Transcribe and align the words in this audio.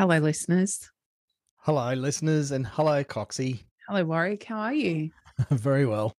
Hello, 0.00 0.16
listeners. 0.16 0.90
Hello, 1.58 1.92
listeners, 1.92 2.52
and 2.52 2.66
hello, 2.66 3.04
Coxie. 3.04 3.64
Hello, 3.86 4.02
Warwick. 4.02 4.44
How 4.44 4.60
are 4.60 4.72
you? 4.72 5.10
Very 5.50 5.84
well. 5.84 6.14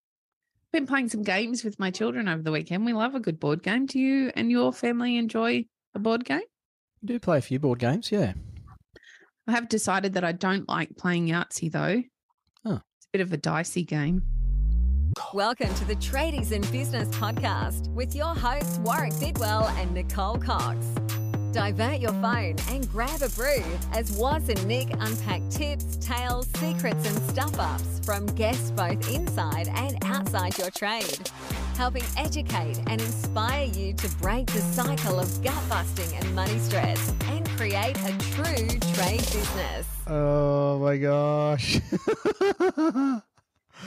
Been 0.71 0.86
playing 0.86 1.09
some 1.09 1.23
games 1.23 1.63
with 1.63 1.79
my 1.79 1.89
children 1.89 2.28
over 2.28 2.44
the 2.44 2.52
weekend. 2.52 2.86
We 2.86 2.94
love 2.94 3.15
a 3.15 3.20
good 3.20 3.39
board 3.39 3.63
game. 3.63 3.88
Do 3.88 3.97
you 3.97 4.31
and 4.36 4.52
your 4.52 4.71
family 4.71 5.17
enjoy 5.17 5.65
a 5.96 5.99
board 5.99 6.25
game? 6.25 6.44
We 7.02 7.07
do 7.07 7.20
play 7.20 7.39
a 7.39 7.41
few 7.41 7.57
board 7.57 7.79
games, 7.79 8.12
yeah. 8.12 8.33
I 9.48 9.52
have 9.54 9.67
decided 9.67 10.13
that 10.13 10.23
I 10.23 10.34
don't 10.34 10.70
like 10.70 10.95
playing 10.95 11.25
Yahtzee 11.29 11.71
though. 11.71 12.04
Oh. 12.63 12.82
It's 13.00 13.07
a 13.07 13.11
bit 13.13 13.21
of 13.21 13.34
a 13.34 13.38
dicey 13.38 13.84
game. 13.84 14.21
Welcome 15.34 15.73
to 15.73 15.86
the 15.86 15.95
Tradies 15.95 16.52
in 16.52 16.61
Business 16.71 17.07
podcast 17.16 17.88
with 17.95 18.13
your 18.13 18.36
hosts 18.36 18.77
Warwick 18.77 19.20
Bidwell 19.20 19.70
and 19.70 19.91
Nicole 19.95 20.38
Cox. 20.38 20.86
Divert 21.52 21.99
your 21.99 22.13
phone 22.13 22.55
and 22.70 22.89
grab 22.89 23.21
a 23.21 23.27
brew 23.29 23.61
as 23.91 24.09
Waz 24.13 24.47
and 24.47 24.65
Nick 24.65 24.89
unpack 24.99 25.41
tips, 25.49 25.98
tales, 25.98 26.48
secrets, 26.55 27.05
and 27.05 27.17
stuff 27.30 27.59
ups 27.59 27.99
from 28.05 28.26
guests 28.27 28.71
both 28.71 29.13
inside 29.13 29.67
and 29.76 29.98
outside 30.05 30.57
your 30.57 30.70
trade, 30.71 31.29
helping 31.76 32.05
educate 32.16 32.79
and 32.88 33.02
inspire 33.02 33.66
you 33.66 33.93
to 33.95 34.07
break 34.21 34.48
the 34.48 34.62
cycle 34.62 35.20
of 35.20 35.43
gut 35.43 35.62
busting 35.67 36.16
and 36.16 36.34
money 36.34 36.57
stress 36.57 37.13
and 37.26 37.45
create 37.49 37.98
a 37.98 38.18
true 38.31 38.68
trade 38.93 39.20
business. 39.20 39.88
Oh 40.07 40.79
my 40.79 40.95
gosh. 40.95 41.81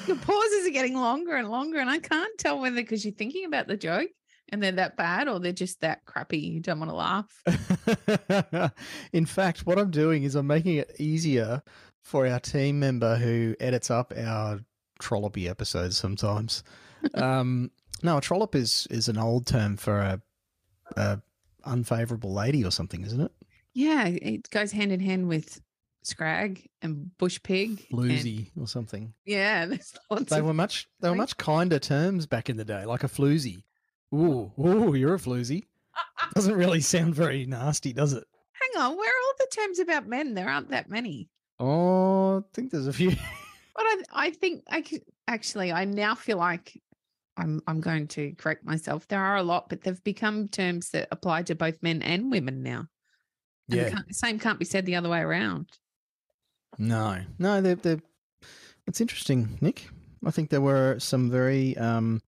Your 0.07 0.17
pauses 0.17 0.67
are 0.67 0.71
getting 0.71 0.97
longer 0.97 1.37
and 1.37 1.49
longer, 1.49 1.79
and 1.79 1.89
I 1.89 1.99
can't 1.99 2.37
tell 2.37 2.61
whether 2.61 2.77
because 2.77 3.05
you're 3.05 3.15
thinking 3.15 3.47
about 3.47 3.69
the 3.69 3.77
joke 3.77 4.11
and 4.55 4.63
they're 4.63 4.73
that 4.73 4.97
bad 4.97 5.29
or 5.29 5.39
they're 5.41 5.53
just 5.53 5.81
that 5.81 6.05
crappy. 6.07 6.39
You 6.39 6.61
don't 6.61 6.79
want 6.79 6.91
to 6.91 6.97
laugh. 6.97 8.71
In 9.13 9.27
fact, 9.27 9.67
what 9.67 9.79
I'm 9.79 9.91
doing 9.91 10.23
is 10.25 10.35
I'm 10.35 10.47
making 10.47 10.77
it 10.77 10.95
easier 10.99 11.63
for 12.03 12.27
our 12.27 12.41
team 12.41 12.79
member 12.81 13.17
who 13.17 13.55
edits 13.61 13.91
up 13.91 14.13
our 14.17 14.61
trollopy 15.01 15.49
episodes 15.49 15.97
sometimes. 15.97 16.63
um, 17.15 17.71
no, 18.03 18.19
a 18.19 18.21
trollop 18.21 18.55
is 18.55 18.87
is 18.91 19.09
an 19.09 19.19
old 19.19 19.47
term 19.47 19.77
for 19.77 19.99
a, 19.99 20.21
a 20.97 21.21
unfavorable 21.65 22.33
lady 22.33 22.65
or 22.65 22.71
something, 22.71 23.05
isn't 23.05 23.21
it? 23.21 23.33
Yeah, 23.73 24.07
it 24.07 24.49
goes 24.51 24.71
hand 24.73 24.93
in 24.93 25.01
hand 25.01 25.29
with 25.29 25.61
scrag 26.03 26.69
and 26.83 27.17
bush 27.19 27.41
pig. 27.43 27.85
and- 27.91 28.01
Floozy 28.01 28.51
or 28.61 28.69
something. 28.69 29.15
Yeah, 29.25 29.67
there's 29.71 29.95
lots 30.11 30.31
They 30.31 30.39
of 30.39 30.45
were 30.47 30.55
much 30.55 30.89
they 31.01 31.09
were 31.11 31.17
much 31.17 31.37
kinder 31.39 31.79
terms 31.79 32.27
back 32.27 32.49
in 32.51 32.57
the 32.57 32.65
day, 32.65 32.85
like 32.85 33.05
a 33.05 33.09
floozy. 33.09 33.65
Ooh, 34.15 34.53
ooh, 34.59 34.95
you're 34.95 35.15
a 35.15 35.19
floozy. 35.19 35.65
Doesn't 36.35 36.55
really 36.55 36.81
sound 36.81 37.15
very 37.15 37.47
nasty, 37.47 37.93
does 37.93 38.13
it? 38.13 38.25
Hang 38.53 38.83
on, 38.83 38.97
where 38.97 39.09
are 39.09 39.23
all 39.27 39.35
the 39.39 39.49
terms 39.55 39.79
about 39.79 40.07
men? 40.07 40.35
There 40.35 40.49
aren't 40.49 40.71
that 40.71 40.89
many. 40.89 41.29
Oh, 41.61 42.39
I 42.39 42.43
think 42.55 42.71
there's 42.71 42.87
a 42.87 42.93
few. 42.93 43.13
But 43.77 43.83
I, 43.87 44.03
I 44.13 44.31
think 44.31 44.63
I 44.71 44.83
could, 44.83 45.03
actually, 45.27 45.73
I 45.73 45.85
now 45.85 46.15
feel 46.15 46.37
like 46.37 46.81
I'm, 47.37 47.61
I'm 47.67 47.81
going 47.81 48.07
to 48.09 48.33
correct 48.39 48.65
myself. 48.65 49.09
There 49.09 49.21
are 49.21 49.35
a 49.37 49.43
lot, 49.43 49.69
but 49.69 49.83
they've 49.83 50.05
become 50.05 50.47
terms 50.47 50.91
that 50.91 51.09
apply 51.11 51.43
to 51.43 51.57
both 51.57 51.83
men 51.83 52.01
and 52.01 52.31
women 52.31 52.63
now. 52.63 52.87
And 53.69 53.77
Yeah. 53.81 53.85
the 53.87 53.91
can't- 53.91 54.07
the 54.09 54.15
same 54.15 54.39
can't 54.39 54.61
be 54.61 54.65
said 54.65 54.87
the 54.87 54.95
other 54.95 55.09
way 55.09 55.19
around. 55.19 55.71
No, 56.79 57.19
no, 57.41 57.61
they're, 57.61 57.75
they're, 57.75 58.01
it's 58.87 59.01
interesting, 59.01 59.59
Nick. 59.61 59.89
I 60.25 60.31
think 60.31 60.51
there 60.51 60.61
were 60.61 61.01
some 61.01 61.29
very 61.29 61.77
um, 61.77 62.23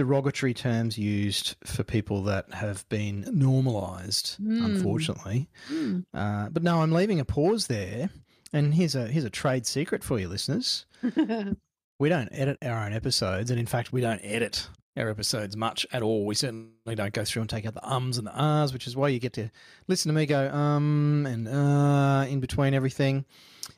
derogatory 0.00 0.54
terms 0.54 0.96
used 0.98 1.54
for 1.64 1.82
people 1.84 2.22
that 2.24 2.52
have 2.54 2.88
been 2.88 3.24
normalised, 3.32 4.36
Hmm. 4.36 4.64
unfortunately. 4.64 5.48
Hmm. 5.68 6.00
Uh, 6.14 6.48
but 6.48 6.62
no, 6.62 6.82
I'm 6.82 6.92
leaving 6.92 7.20
a 7.20 7.24
pause 7.24 7.66
there. 7.66 8.10
And 8.52 8.74
here's 8.74 8.94
a 8.96 9.06
here's 9.06 9.24
a 9.24 9.30
trade 9.30 9.66
secret 9.66 10.02
for 10.02 10.18
you 10.18 10.28
listeners. 10.28 10.86
We 12.00 12.08
don't 12.08 12.30
edit 12.32 12.56
our 12.62 12.82
own 12.86 12.94
episodes, 12.94 13.50
and 13.50 13.60
in 13.60 13.66
fact, 13.66 13.92
we 13.92 14.00
don't 14.00 14.20
edit 14.24 14.66
our 14.96 15.10
episodes 15.10 15.54
much 15.54 15.86
at 15.92 16.02
all. 16.02 16.24
We 16.24 16.34
certainly 16.34 16.94
don't 16.94 17.12
go 17.12 17.26
through 17.26 17.42
and 17.42 17.50
take 17.50 17.66
out 17.66 17.74
the 17.74 17.86
ums 17.86 18.16
and 18.16 18.26
the 18.26 18.34
ahs, 18.34 18.72
which 18.72 18.86
is 18.86 18.96
why 18.96 19.08
you 19.08 19.18
get 19.18 19.34
to 19.34 19.50
listen 19.86 20.08
to 20.08 20.14
me 20.14 20.24
go 20.24 20.48
um 20.50 21.26
and 21.28 21.46
uh 21.46 22.24
in 22.26 22.40
between 22.40 22.72
everything, 22.72 23.26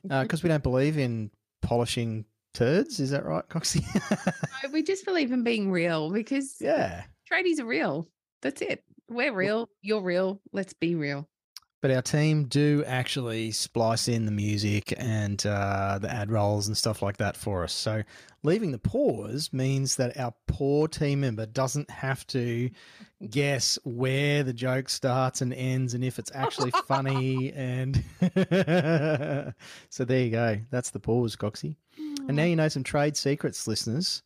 because 0.09 0.45
we 0.45 0.49
don't 0.49 0.63
believe 0.63 0.97
in 0.99 1.33
polishing 1.63 2.25
turds. 2.53 3.01
Is 3.01 3.11
that 3.11 3.25
right, 3.25 3.49
Coxie? 3.49 3.85
No, 4.63 4.71
we 4.73 4.83
just 4.83 5.05
believe 5.05 5.33
in 5.33 5.43
being 5.43 5.71
real 5.71 6.11
because 6.11 6.57
yeah. 6.61 7.05
tradies 7.31 7.61
are 7.61 7.67
real. 7.67 8.09
That's 8.43 8.63
it. 8.63 8.85
We're 9.09 9.33
real. 9.33 9.69
You're 9.83 10.03
real. 10.03 10.41
Let's 10.53 10.73
be 10.73 10.95
real. 10.95 11.29
But 11.83 11.91
our 11.91 12.01
team 12.01 12.45
do 12.45 12.85
actually 12.87 13.51
splice 13.51 14.07
in 14.07 14.25
the 14.25 14.31
music 14.31 14.95
and 14.97 15.45
uh, 15.45 15.99
the 16.01 16.09
ad 16.09 16.31
rolls 16.31 16.69
and 16.69 16.77
stuff 16.77 17.03
like 17.03 17.17
that 17.17 17.37
for 17.37 17.65
us. 17.65 17.73
So 17.73 18.05
leaving 18.45 18.71
the 18.71 18.79
pause 18.79 19.53
means 19.53 19.97
that 19.97 20.17
our 20.17 20.33
poor 20.47 20.87
team 20.87 21.23
member 21.23 21.45
doesn't 21.45 21.91
have 21.91 22.25
to 22.29 22.71
guess 23.31 23.81
where 23.83 24.45
the 24.45 24.53
joke 24.53 24.89
starts 24.89 25.41
and 25.41 25.53
ends 25.53 25.93
and 25.93 26.05
if 26.05 26.21
it's 26.21 26.31
actually 26.33 26.71
funny. 26.87 27.53
And 27.63 28.05
so 29.91 30.05
there 30.05 30.21
you 30.21 30.31
go. 30.31 30.61
That's 30.71 30.91
the 30.91 31.01
pause, 31.01 31.35
Coxie. 31.35 31.75
And 32.29 32.37
now 32.37 32.45
you 32.45 32.57
know 32.57 32.69
some 32.69 32.85
trade 32.85 33.17
secrets, 33.17 33.67
listeners. 33.67 34.23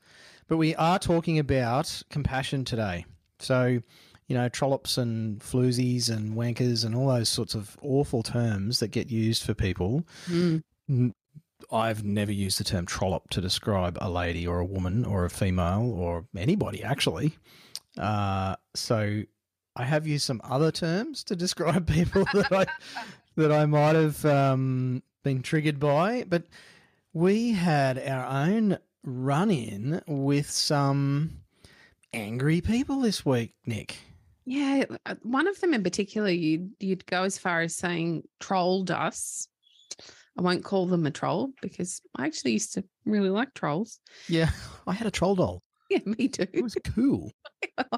But 0.49 0.59
we 0.59 0.75
are 0.77 0.99
talking 0.99 1.39
about 1.39 2.03
compassion 2.11 2.65
today. 2.65 3.05
So, 3.39 3.81
you 4.29 4.37
know, 4.37 4.49
trollops 4.49 4.99
and 4.99 5.41
floozies 5.41 6.09
and 6.11 6.35
wankers 6.35 6.85
and 6.85 6.95
all 6.95 7.09
those 7.09 7.29
sorts 7.29 7.55
of 7.55 7.77
awful 7.83 8.23
terms 8.23 8.81
that 8.81 8.89
get 8.89 9.11
used 9.11 9.43
for 9.43 9.55
people. 9.55 10.05
Mm. 10.29 10.63
I've 11.73 12.05
never 12.05 12.33
used 12.33 12.61
the 12.61 12.65
term 12.65 12.87
trollop 12.87 13.31
to 13.31 13.41
describe 13.41 13.99
a 14.01 14.09
lady 14.09 14.47
or 14.47 14.61
a 14.61 14.65
woman 14.65 15.05
or 15.05 15.25
a 15.25 15.31
female 15.31 15.93
or 15.97 16.27
anybody, 16.37 16.83
actually. 16.83 17.37
Uh, 17.99 18.57
so 18.75 19.23
I 19.75 19.85
have 19.85 20.07
used 20.07 20.25
some 20.25 20.41
other 20.45 20.71
terms 20.71 21.25
to 21.25 21.37
describe 21.37 21.87
people 21.93 22.25
that 22.35 22.53
I 22.53 22.67
that 23.37 23.53
I 23.53 23.67
might 23.67 23.95
have 23.97 24.25
um, 24.25 25.03
been 25.23 25.43
triggered 25.43 25.79
by, 25.79 26.25
but 26.27 26.45
we 27.17 27.51
had 27.51 27.99
our 28.07 28.27
own 28.27 28.77
run 29.03 29.51
in 29.51 30.03
with 30.07 30.51
some 30.51 31.39
angry 32.13 32.61
people 32.61 33.01
this 33.01 33.25
week, 33.25 33.55
Nick. 33.65 33.97
Yeah, 34.45 34.85
uh, 35.07 35.15
one 35.23 35.49
of 35.49 35.59
them 35.61 35.73
in 35.73 35.83
particular, 35.83 36.29
you'd 36.29 36.73
you'd 36.79 37.07
go 37.07 37.23
as 37.23 37.39
far 37.39 37.63
as 37.63 37.75
saying 37.75 38.25
trolled 38.39 38.91
us. 38.91 39.49
I 40.39 40.43
won't 40.43 40.63
call 40.63 40.85
them 40.85 41.07
a 41.07 41.11
troll 41.11 41.53
because 41.63 42.03
I 42.15 42.27
actually 42.27 42.53
used 42.53 42.75
to 42.75 42.85
really 43.07 43.31
like 43.31 43.55
trolls. 43.55 43.99
Yeah, 44.29 44.51
I 44.87 44.93
had 44.93 45.07
a 45.07 45.11
troll 45.11 45.37
doll. 45.37 45.63
Yeah, 45.89 46.01
me 46.05 46.29
too. 46.29 46.47
It 46.53 46.63
was 46.63 46.77
cool. 46.95 47.33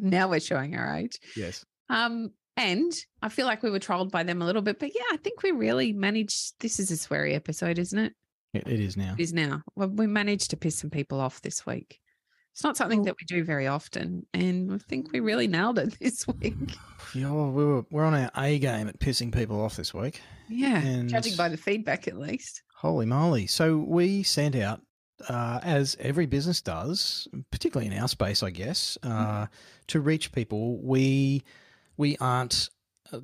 Now 0.00 0.28
we're 0.28 0.40
showing 0.40 0.74
our 0.74 0.96
age. 0.96 1.18
yes. 1.36 1.64
Um, 1.88 2.30
and 2.56 2.92
I 3.20 3.28
feel 3.28 3.46
like 3.46 3.62
we 3.62 3.70
were 3.70 3.78
trolled 3.78 4.10
by 4.10 4.22
them 4.22 4.40
a 4.40 4.46
little 4.46 4.62
bit, 4.62 4.78
but 4.78 4.94
yeah, 4.94 5.04
I 5.12 5.18
think 5.18 5.42
we 5.42 5.50
really 5.50 5.92
managed. 5.92 6.54
This 6.60 6.80
is 6.80 6.90
a 6.90 6.94
sweary 6.94 7.34
episode, 7.34 7.78
isn't 7.78 7.98
it? 7.98 8.14
It, 8.54 8.66
it 8.66 8.80
is 8.80 8.96
now. 8.96 9.14
It 9.18 9.22
is 9.22 9.32
now. 9.32 9.62
Well, 9.76 9.88
we 9.88 10.06
managed 10.06 10.50
to 10.50 10.56
piss 10.56 10.76
some 10.78 10.90
people 10.90 11.20
off 11.20 11.42
this 11.42 11.66
week. 11.66 12.00
It's 12.52 12.62
not 12.62 12.76
something 12.76 13.02
that 13.02 13.16
we 13.20 13.24
do 13.26 13.42
very 13.42 13.66
often, 13.66 14.26
and 14.32 14.72
I 14.72 14.78
think 14.78 15.10
we 15.12 15.18
really 15.18 15.48
nailed 15.48 15.76
it 15.80 15.98
this 16.00 16.24
week. 16.28 16.54
Yeah, 17.12 17.32
well, 17.32 17.50
we 17.50 17.64
were, 17.64 17.84
we're 17.90 18.04
on 18.04 18.14
our 18.14 18.30
A 18.36 18.60
game 18.60 18.86
at 18.86 19.00
pissing 19.00 19.34
people 19.34 19.60
off 19.60 19.74
this 19.74 19.92
week. 19.92 20.20
Yeah, 20.48 20.78
And- 20.80 21.08
judging 21.08 21.34
by 21.34 21.48
the 21.48 21.56
feedback, 21.56 22.06
at 22.06 22.16
least. 22.16 22.62
Holy 22.76 23.06
moly. 23.06 23.48
So 23.48 23.78
we 23.78 24.22
sent 24.22 24.54
out, 24.54 24.82
uh, 25.28 25.58
as 25.64 25.96
every 25.98 26.26
business 26.26 26.60
does, 26.62 27.26
particularly 27.50 27.92
in 27.92 27.98
our 28.00 28.06
space, 28.08 28.40
I 28.42 28.50
guess, 28.50 28.96
uh, 29.02 29.46
to 29.88 30.00
reach 30.00 30.30
people. 30.30 30.80
We, 30.80 31.42
we 31.96 32.16
aren't 32.18 32.68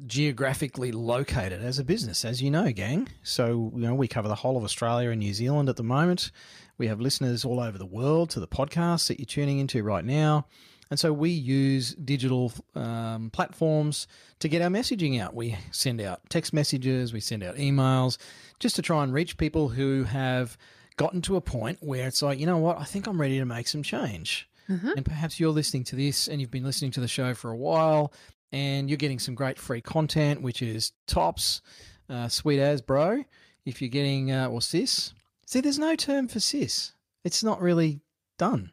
geographically 0.07 0.93
located 0.93 1.63
as 1.63 1.79
a 1.79 1.85
business, 1.85 2.25
as 2.25 2.43
you 2.43 2.51
know, 2.51 2.71
gang. 2.73 3.09
So, 3.23 3.73
you 3.75 3.83
know, 3.83 3.95
we 3.95 4.09
cover 4.09 4.29
the 4.29 4.35
whole 4.35 4.57
of 4.57 4.65
Australia 4.65 5.11
and 5.11 5.21
New 5.21 5.35
Zealand 5.35 5.69
at 5.69 5.77
the 5.77 5.83
moment. 5.83 6.31
We 6.79 6.87
have 6.87 7.01
listeners 7.01 7.45
all 7.45 7.61
over 7.61 7.77
the 7.77 7.87
world 7.87 8.31
to 8.31 8.41
the 8.41 8.49
podcast 8.49 9.09
that 9.09 9.19
you're 9.19 9.27
tuning 9.27 9.59
into 9.59 9.83
right 9.83 10.05
now. 10.05 10.47
And 10.91 10.99
so 10.99 11.13
we 11.13 11.31
use 11.31 11.95
digital 11.95 12.53
um, 12.75 13.31
platforms 13.31 14.09
to 14.41 14.49
get 14.49 14.61
our 14.61 14.71
messaging 14.71 15.21
out. 15.21 15.35
We 15.35 15.57
send 15.71 16.01
out 16.01 16.21
text 16.31 16.53
messages, 16.53 17.13
we 17.13 17.21
send 17.21 17.45
out 17.45 17.57
emails, 17.57 18.19
just 18.59 18.77
to 18.77 18.83
try 18.83 19.05
and 19.05 19.13
reach 19.13 19.37
people 19.37 19.69
who 19.69 20.05
have 20.05 20.59
gotten 20.97 21.23
to 21.23 21.37
a 21.37 21.41
point 21.41 21.79
where 21.81 22.09
it's 22.09 22.23
like, 22.23 22.41
you 22.41 22.47
know 22.47 22.59
what, 22.59 22.79
I 22.79 22.85
think 22.85 23.07
I'm 23.07 23.21
ready 23.21 23.39
to 23.39 23.45
make 23.45 23.69
some 23.69 23.83
change. 23.83 24.49
Uh-huh. 24.69 24.95
And 24.97 25.05
perhaps 25.05 25.39
you're 25.39 25.51
listening 25.51 25.85
to 25.85 25.97
this 25.97 26.29
and 26.29 26.41
you've 26.41 26.51
been 26.51 26.65
listening 26.65 26.91
to 26.93 27.01
the 27.01 27.09
show 27.09 27.35
for 27.35 27.51
a 27.51 27.57
while 27.57 28.13
and 28.53 28.89
you're 28.91 28.97
getting 28.97 29.19
some 29.19 29.35
great 29.35 29.59
free 29.59 29.81
content, 29.81 30.43
which 30.43 30.63
is 30.63 30.93
tops, 31.07 31.63
uh, 32.09 32.29
sweet 32.29 32.61
as, 32.61 32.81
bro. 32.83 33.25
If 33.65 33.81
you're 33.83 33.91
getting, 33.91 34.33
uh, 34.33 34.49
or 34.49 34.61
sis. 34.63 35.13
See, 35.47 35.61
there's 35.61 35.79
no 35.79 35.95
term 35.97 36.29
for 36.29 36.41
sis. 36.41 36.93
It's 37.25 37.45
not 37.45 37.61
really 37.61 38.01
done. 38.39 38.73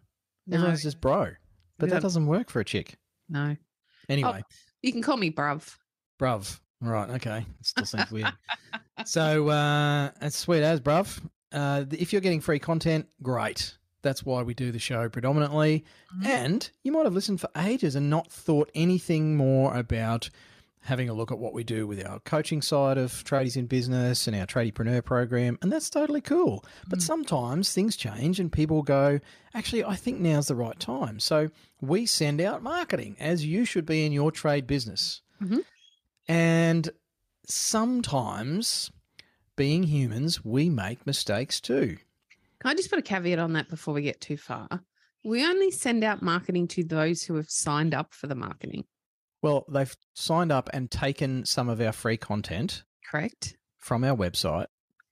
Everyone's 0.51 0.83
just 0.83 1.01
bro. 1.01 1.31
But 1.77 1.89
Yeah. 1.89 1.95
that 1.95 2.01
doesn't 2.01 2.25
work 2.27 2.49
for 2.49 2.59
a 2.59 2.65
chick. 2.65 2.95
No. 3.29 3.57
Anyway, 4.09 4.41
You 4.81 4.91
can 4.93 5.01
call 5.01 5.17
me 5.17 5.29
bruv. 5.31 5.75
bruv. 6.19 6.59
Right. 6.79 7.09
Okay. 7.11 7.45
It 7.59 7.65
still 7.65 7.85
seems 7.85 8.11
weird. 8.11 8.33
So 9.05 9.47
uh, 9.49 10.09
it's 10.21 10.35
sweet 10.37 10.63
as, 10.63 10.81
bruv. 10.81 11.21
Uh, 11.51 11.85
if 11.91 12.11
you're 12.11 12.21
getting 12.21 12.41
free 12.41 12.57
content, 12.57 13.07
great. 13.21 13.77
That's 14.07 14.23
why 14.25 14.41
we 14.41 14.53
do 14.53 14.71
the 14.71 14.79
show 14.79 15.09
predominantly. 15.09 15.83
Mhm. 16.15 16.25
And 16.25 16.69
you 16.83 16.93
might 16.93 17.03
have 17.03 17.13
listened 17.13 17.41
for 17.41 17.49
ages 17.57 17.93
and 17.93 18.09
not 18.09 18.31
thought 18.31 18.71
anything 18.73 19.35
more 19.35 19.75
about 19.75 20.29
having 20.83 21.09
a 21.09 21.13
look 21.13 21.29
at 21.33 21.37
what 21.39 21.53
we 21.53 21.65
do 21.65 21.85
with 21.85 22.01
our 22.07 22.19
coaching 22.21 22.61
side 22.61 22.97
of 22.97 23.11
tradies 23.25 23.57
in 23.57 23.65
business 23.65 24.25
and 24.25 24.33
our 24.37 24.45
tradiepreneur 24.45 25.03
program. 25.03 25.57
And 25.61 25.69
that's 25.69 25.89
totally 25.89 26.21
cool. 26.21 26.63
But 26.87 26.99
Mm. 26.99 27.01
sometimes 27.01 27.73
things 27.73 27.97
change 27.97 28.39
and 28.39 28.49
people 28.49 28.81
go, 28.83 29.19
actually, 29.53 29.83
I 29.83 29.95
think 29.97 30.21
now's 30.21 30.47
the 30.47 30.55
right 30.55 30.79
time. 30.79 31.19
So 31.19 31.49
we 31.81 32.05
send 32.05 32.39
out 32.39 32.63
marketing 32.63 33.17
as 33.19 33.45
you 33.45 33.65
should 33.65 33.85
be 33.85 34.05
in 34.05 34.13
your 34.13 34.31
trade 34.31 34.65
business. 34.65 35.21
Mhm. 35.43 35.65
And 36.29 36.89
sometimes, 37.45 38.91
being 39.57 39.83
humans, 39.83 40.45
we 40.45 40.69
make 40.69 41.05
mistakes 41.05 41.59
too. 41.59 41.97
Can 42.61 42.71
I 42.71 42.73
just 42.75 42.89
put 42.89 42.99
a 42.99 43.03
caveat 43.03 43.39
on 43.39 43.53
that 43.53 43.69
before 43.69 43.93
we 43.93 44.01
get 44.01 44.19
too 44.21 44.37
far? 44.37 44.67
We 45.23 45.45
only 45.45 45.71
send 45.71 46.03
out 46.03 46.21
marketing 46.21 46.67
to 46.69 46.83
those 46.83 47.21
who 47.23 47.35
have 47.35 47.49
signed 47.49 47.93
up 47.93 48.13
for 48.13 48.27
the 48.27 48.35
marketing, 48.35 48.85
Well, 49.43 49.65
they've 49.69 49.93
signed 50.15 50.51
up 50.51 50.69
and 50.73 50.89
taken 50.89 51.45
some 51.45 51.69
of 51.69 51.79
our 51.81 51.91
free 51.91 52.17
content 52.17 52.83
correct? 53.09 53.55
from 53.77 54.03
our 54.03 54.15
website, 54.15 54.67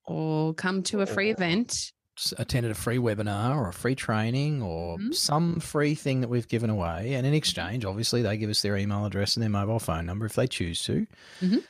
Or 0.06 0.54
come 0.54 0.82
to 0.84 1.02
a 1.02 1.06
free 1.06 1.30
event. 1.32 1.92
attended 2.38 2.72
a 2.72 2.76
free 2.76 2.98
webinar 2.98 3.56
or 3.56 3.68
a 3.68 3.74
free 3.74 3.94
training 3.96 4.62
or 4.62 4.98
Mhm. 4.98 5.14
some 5.14 5.60
free 5.60 5.96
thing 5.96 6.22
that 6.22 6.30
we've 6.30 6.48
given 6.48 6.70
away. 6.70 7.14
And 7.14 7.28
in 7.28 7.34
exchange, 7.34 7.84
obviously, 7.86 8.22
they 8.22 8.38
give 8.38 8.50
us 8.50 8.62
their 8.62 8.78
email 8.78 9.06
address 9.06 9.36
and 9.36 9.44
their 9.44 9.50
mobile 9.50 9.80
phone 9.80 10.06
number 10.06 10.26
if 10.26 10.34
they 10.34 10.48
choose 10.48 10.82
to. 10.86 11.06
Mhm. 11.42 11.64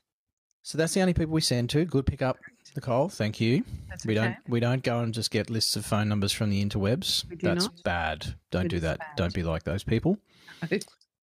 So 0.61 0.77
that's 0.77 0.93
the 0.93 1.01
only 1.01 1.13
people 1.13 1.33
we 1.33 1.41
send 1.41 1.69
to. 1.71 1.83
Good 1.85 2.05
pickup, 2.05 2.37
Nicole. 2.75 3.09
Thank 3.09 3.39
you. 3.41 3.63
That's 3.89 4.05
We 4.05 4.17
okay. 4.19 4.27
don't 4.27 4.37
we 4.49 4.59
don't 4.59 4.83
go 4.83 4.99
and 4.99 5.13
just 5.13 5.31
get 5.31 5.49
lists 5.49 5.75
of 5.75 5.85
phone 5.85 6.09
numbers 6.09 6.31
from 6.31 6.49
the 6.49 6.63
interwebs. 6.63 7.27
We 7.29 7.35
do 7.35 7.47
That's 7.47 7.65
not. 7.65 7.83
bad. 7.83 8.35
Don't 8.51 8.65
It 8.65 8.69
do 8.69 8.79
that. 8.81 8.99
bad. 8.99 9.07
Don't 9.17 9.33
be 9.33 9.43
like 9.43 9.63
those 9.63 9.83
people. 9.83 10.17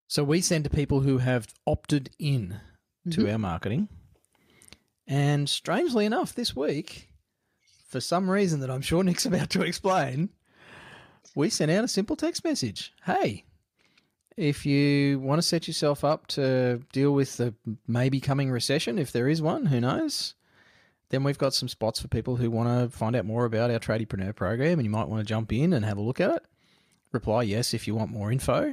So 0.08 0.22
we 0.22 0.43
send 0.43 0.64
to 0.64 0.70
people 0.70 1.00
who 1.00 1.16
have 1.19 1.46
opted 1.66 2.10
in 2.19 2.60
to 3.12 3.22
Mhm. 3.22 3.32
our 3.32 3.38
marketing. 3.38 3.88
And 5.06 5.49
strangely 5.49 6.04
enough, 6.04 6.34
this 6.34 6.54
week, 6.54 7.08
for 7.88 7.98
some 7.98 8.28
reason 8.31 8.60
that 8.60 8.70
I'm 8.70 8.82
sure 8.82 9.02
Nick's 9.02 9.25
about 9.32 9.48
to 9.50 9.62
explain, 9.62 10.28
we 11.34 11.48
sent 11.48 11.70
out 11.70 11.82
a 11.84 11.88
simple 11.88 12.14
text 12.14 12.44
message. 12.44 12.93
Hey, 13.06 13.44
if 14.37 14.66
you 14.66 15.19
want 15.19 15.38
to 15.40 15.48
set 15.48 15.66
yourself 15.66 16.05
up 16.05 16.26
to 16.28 16.82
deal 16.93 17.12
with 17.12 17.38
the 17.38 17.55
maybe 17.87 18.20
coming 18.20 18.50
recession, 18.50 18.98
if 18.98 19.12
there 19.12 19.28
is 19.28 19.40
one, 19.40 19.64
who 19.64 19.81
knows? 19.81 20.34
Then 21.12 21.24
we've 21.24 21.38
got 21.38 21.52
some 21.52 21.68
spots 21.68 22.00
for 22.00 22.08
people 22.08 22.36
who 22.36 22.50
want 22.50 22.90
to 22.90 22.96
find 22.96 23.14
out 23.14 23.26
more 23.26 23.44
about 23.44 23.70
our 23.70 23.78
Tradiepreneur 23.78 24.34
program 24.34 24.78
and 24.78 24.84
you 24.84 24.90
might 24.90 25.08
want 25.08 25.20
to 25.20 25.28
jump 25.28 25.52
in 25.52 25.74
and 25.74 25.84
have 25.84 25.98
a 25.98 26.02
look 26.02 26.20
at 26.20 26.30
it. 26.30 26.42
Reply 27.12 27.42
yes 27.42 27.74
if 27.74 27.86
you 27.86 27.94
want 27.94 28.10
more 28.10 28.32
info. 28.32 28.72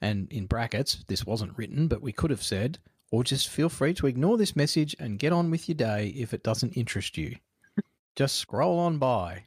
And 0.00 0.26
in 0.32 0.46
brackets, 0.46 1.04
this 1.06 1.26
wasn't 1.26 1.56
written, 1.58 1.86
but 1.86 2.00
we 2.00 2.12
could 2.12 2.30
have 2.30 2.42
said, 2.42 2.78
or 3.10 3.22
just 3.22 3.50
feel 3.50 3.68
free 3.68 3.92
to 3.92 4.06
ignore 4.06 4.38
this 4.38 4.56
message 4.56 4.96
and 4.98 5.18
get 5.18 5.34
on 5.34 5.50
with 5.50 5.68
your 5.68 5.76
day 5.76 6.14
if 6.16 6.32
it 6.32 6.42
doesn't 6.42 6.72
interest 6.72 7.18
you. 7.18 7.36
just 8.16 8.36
scroll 8.36 8.78
on 8.78 8.96
by. 8.96 9.44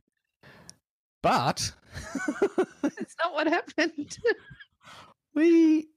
But 1.23 1.73
That's 2.83 3.15
not 3.23 3.33
what 3.33 3.47
happened. 3.47 4.17
we 5.33 5.87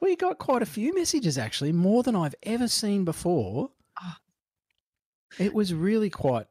we 0.00 0.16
got 0.16 0.38
quite 0.38 0.62
a 0.62 0.66
few 0.66 0.94
messages 0.94 1.36
actually, 1.36 1.72
more 1.72 2.02
than 2.02 2.16
I've 2.16 2.34
ever 2.42 2.68
seen 2.68 3.04
before. 3.04 3.70
It 5.38 5.54
was 5.54 5.72
really 5.74 6.10
quite 6.10 6.46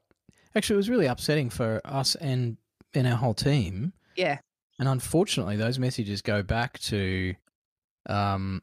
actually 0.56 0.76
it 0.76 0.78
was 0.78 0.90
really 0.90 1.06
upsetting 1.06 1.50
for 1.50 1.82
us 1.86 2.16
and 2.16 2.58
and 2.94 3.08
our 3.08 3.16
whole 3.16 3.34
team. 3.34 3.94
yeah. 4.16 4.40
And 4.80 4.90
unfortunately, 4.90 5.58
those 5.58 5.78
messages 5.78 6.22
go 6.24 6.42
back 6.42 6.80
to 6.80 7.36
um, 8.10 8.62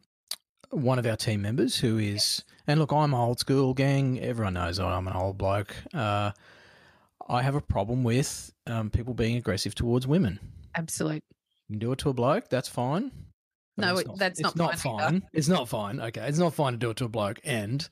one 0.71 0.99
of 0.99 1.07
our 1.07 1.17
team 1.17 1.43
members 1.43 1.79
who 1.79 1.97
is, 1.99 2.45
and 2.67 2.81
look, 2.81 2.93
I'm 2.93 3.15
old 3.15 3.39
school, 3.39 3.73
gang. 3.73 4.19
Everyone 4.21 4.55
knows 4.55 4.81
I'm 4.81 5.07
an 5.07 5.15
old 5.15 5.39
bloke. 5.39 5.77
Uh, 5.95 6.33
I 7.29 7.43
have 7.43 7.55
a 7.55 7.61
problem 7.61 8.03
with 8.03 8.53
um, 8.67 8.91
people 8.91 9.15
being 9.15 9.37
aggressive 9.37 9.75
towards 9.77 10.07
women. 10.09 10.41
Absolute. 10.75 11.23
You 11.69 11.75
can 11.75 11.79
do 11.79 11.93
it 11.93 11.99
to 12.01 12.11
a 12.11 12.13
bloke, 12.15 12.49
that's 12.49 12.69
fine. 12.69 13.13
but 13.77 13.87
No, 13.87 13.93
it's 13.99 14.11
it- 14.11 14.17
that's 14.19 14.41
it's 14.41 14.43
not 14.43 14.57
not 14.57 14.79
fine 14.79 14.95
either. 14.95 15.05
fine. 15.05 15.23
It's 15.33 15.49
not 15.49 15.69
fine. 15.69 16.01
Okay, 16.01 16.27
it's 16.27 16.39
not 16.39 16.53
fine 16.53 16.73
to 16.73 16.79
do 16.79 16.91
it 16.91 16.97
to 16.97 17.05
a 17.05 17.09
bloke. 17.09 17.39
And 17.45 17.89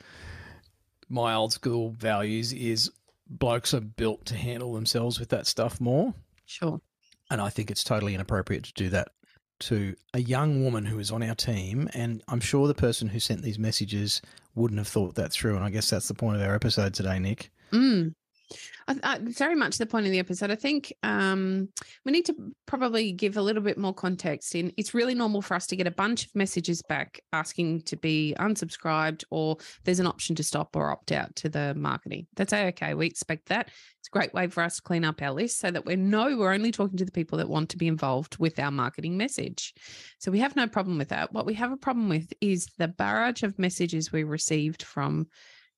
my 1.09 1.35
old 1.35 1.53
school 1.53 1.91
values 1.91 2.53
is 2.53 2.91
blokes 3.29 3.75
are 3.75 3.81
built 3.81 4.25
to 4.27 4.35
handle 4.37 4.73
themselves 4.73 5.19
with 5.19 5.29
that 5.31 5.47
stuff 5.47 5.81
more. 5.81 6.15
Sure. 6.47 6.81
And 7.31 7.41
I 7.41 7.49
think 7.49 7.71
it's 7.71 7.85
totally 7.85 8.15
inappropriate 8.15 8.65
to 8.65 8.73
do 8.75 8.89
that 8.91 9.09
to 9.59 9.95
a 10.15 10.21
young 10.21 10.63
woman 10.63 10.85
who 10.85 10.99
is 10.99 11.11
on 11.11 11.23
our 11.23 11.35
team. 11.35 11.89
And 11.95 12.23
I'm 12.29 12.41
sure 12.41 12.69
the 12.69 12.75
person 12.75 13.09
who 13.09 13.21
sent 13.21 13.43
these 13.43 13.59
messages 13.59 14.21
wouldn't 14.55 14.79
have 14.79 14.89
thought 14.89 15.15
that 15.17 15.33
through. 15.33 15.57
And 15.57 15.65
I 15.65 15.71
guess 15.71 15.91
that's 15.91 16.09
the 16.09 16.15
point 16.15 16.37
of 16.37 16.43
our 16.43 16.55
episode 16.55 16.95
today, 16.95 17.19
Nick. 17.19 17.51
Mm. 17.73 18.15
I, 18.89 18.97
I, 19.03 19.19
very 19.21 19.55
much 19.55 19.79
the 19.79 19.87
point 19.87 20.07
of 20.07 20.13
the 20.13 20.19
episode. 20.19 20.51
I 20.51 20.57
think 20.57 20.93
um, 21.03 21.69
we 22.05 22.13
need 22.13 22.27
to 22.27 22.37
probably 22.67 23.13
give 23.13 23.37
a 23.37 23.43
little 23.43 23.63
bit 23.63 23.79
more 23.79 23.95
context. 23.95 24.55
In 24.55 24.73
it's 24.77 24.95
really 24.95 25.15
normal 25.15 25.43
for 25.43 25.55
us 25.55 25.67
to 25.69 25.77
get 25.77 25.87
a 25.87 25.93
bunch 25.93 26.27
of 26.27 26.35
messages 26.35 26.83
back 26.83 27.21
asking 27.33 27.83
to 27.83 27.97
be 27.97 28.35
unsubscribed, 28.39 29.25
or 29.31 29.57
there's 29.85 30.01
an 30.01 30.07
option 30.07 30.37
to 30.37 30.43
stop 30.43 30.77
or 30.77 30.91
opt 30.91 31.13
out 31.13 31.35
to 31.37 31.49
the 31.49 31.75
marketing. 31.75 32.27
That's 32.37 32.53
okay. 32.53 32.95
We 32.95 33.07
expect 33.07 33.49
that. 33.49 33.69
It's 33.99 34.09
a 34.09 34.17
great 34.17 34.33
way 34.33 34.47
for 34.47 34.63
us 34.63 34.77
to 34.77 34.83
clean 34.83 35.05
up 35.05 35.21
our 35.21 35.33
list 35.33 35.59
so 35.59 35.71
that 35.71 35.85
we 35.85 35.97
know 35.97 36.37
we're 36.37 36.53
only 36.53 36.71
talking 36.71 36.99
to 36.99 37.05
the 37.05 37.13
people 37.13 37.39
that 37.39 37.49
want 37.49 37.71
to 37.71 37.77
be 37.77 37.89
involved 37.89 38.39
with 38.39 38.59
our 38.59 38.71
marketing 38.71 39.17
message. 39.17 39.75
So 40.19 40.31
we 40.31 40.39
have 40.39 40.55
no 40.55 40.69
problem 40.69 40.99
with 40.99 41.09
that. 41.09 41.33
What 41.33 41.47
we 41.47 41.55
have 41.55 41.73
a 41.73 41.77
problem 41.77 42.09
with 42.09 42.33
is 42.41 42.69
the 42.79 42.89
barrage 42.89 43.43
of 43.43 43.59
messages 43.59 44.13
we 44.13 44.23
received 44.23 44.83
from 44.83 45.27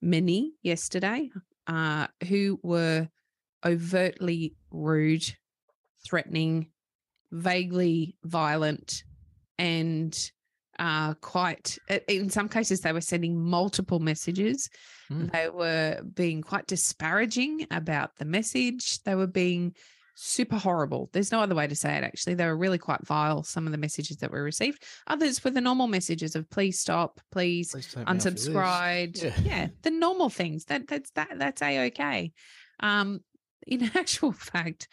many 0.01 0.53
yesterday 0.63 1.31
uh, 1.69 2.07
who 2.27 2.59
were 2.63 3.09
overtly 3.65 4.55
rude, 4.71 5.25
threatening, 6.07 6.71
vaguely 7.31 8.17
violent, 8.25 9.05
and 9.59 10.31
uh, 10.79 11.15
quite, 11.15 11.77
in 12.07 12.31
some 12.31 12.49
cases, 12.49 12.81
they 12.81 12.93
were 12.93 13.01
sending 13.01 13.39
multiple 13.39 13.99
messages. 13.99 14.69
Mm. 15.11 15.33
They 15.33 15.49
were 15.49 16.01
being 16.15 16.41
quite 16.41 16.67
disparaging 16.67 17.67
about 17.71 18.17
the 18.17 18.25
message. 18.25 19.03
They 19.03 19.15
were 19.15 19.27
being 19.27 19.75
super 20.21 20.57
horrible. 20.57 21.09
There's 21.13 21.31
no 21.31 21.41
other 21.41 21.55
way 21.55 21.67
to 21.69 21.75
say 21.77 21.97
it, 21.97 22.03
actually. 22.03 22.35
They 22.35 22.45
were 22.47 22.57
really 22.57 22.79
quite 22.79 23.07
vile, 23.07 23.43
some 23.45 23.67
of 23.67 23.73
the 23.73 23.79
messages 23.79 24.17
that 24.19 24.33
we 24.33 24.39
received. 24.41 24.83
Others 25.07 25.45
were 25.45 25.51
the 25.51 25.61
normal 25.61 25.87
messages 25.87 26.35
of 26.35 26.51
please 26.51 26.79
stop, 26.81 27.21
please 27.31 27.71
Please 27.71 27.87
take 27.87 27.99
me 27.99 28.03
off 28.03 28.25
your 28.25 28.33
list. 28.33 28.49
unsubscribed. 28.49 29.23
Yeah. 29.23 29.41
Yeah. 29.45 29.67
the 29.83 29.91
normal 29.93 30.29
things. 30.29 30.65
That 30.67 30.89
that's 30.89 31.11
that 31.13 31.29
that's 31.37 31.63
a 31.63 31.87
okay. 31.87 32.33
Um, 32.81 33.21
in 33.67 33.85
actual 33.95 34.33
fact, 34.33 34.89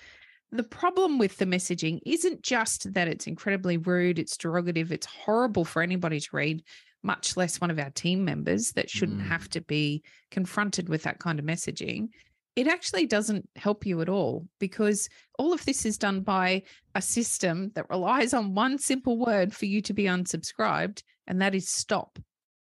the 0.52 0.64
problem 0.64 1.18
with 1.18 1.38
the 1.38 1.46
messaging 1.46 2.00
isn't 2.06 2.44
just 2.44 2.94
that 2.94 3.08
it's 3.08 3.26
incredibly 3.26 3.78
rude, 3.78 4.20
it's 4.20 4.38
derogative, 4.38 4.92
it's 4.92 5.08
horrible 5.08 5.66
for 5.66 5.82
anybody 5.82 6.20
to 6.20 6.30
read, 6.34 6.64
much 7.02 7.36
less 7.36 7.60
one 7.60 7.72
of 7.72 7.80
our 7.80 7.90
team 7.90 8.24
members 8.24 8.72
that 8.74 8.90
shouldn't 8.92 9.22
Mm. 9.22 9.28
have 9.28 9.50
to 9.50 9.62
be 9.62 10.04
confronted 10.30 10.88
with 10.88 11.04
that 11.04 11.18
kind 11.20 11.40
of 11.40 11.46
messaging. 11.46 12.10
It 12.56 12.68
actually 12.68 13.06
doesn't 13.06 13.50
help 13.56 13.86
you 13.86 14.02
at 14.02 14.10
all 14.10 14.48
because 14.60 15.10
all 15.38 15.52
of 15.52 15.66
this 15.66 15.86
is 15.86 15.98
done 15.98 16.22
by 16.22 16.64
a 16.94 17.02
system 17.02 17.72
that 17.76 17.90
relies 17.90 18.34
on 18.34 18.56
one 18.56 18.78
simple 18.78 19.18
word 19.18 19.54
for 19.54 19.66
you 19.66 19.82
to 19.82 19.94
be 19.94 20.04
unsubscribed, 20.04 21.04
and 21.28 21.42
that 21.42 21.54
is 21.54 21.68
stop. 21.68 22.18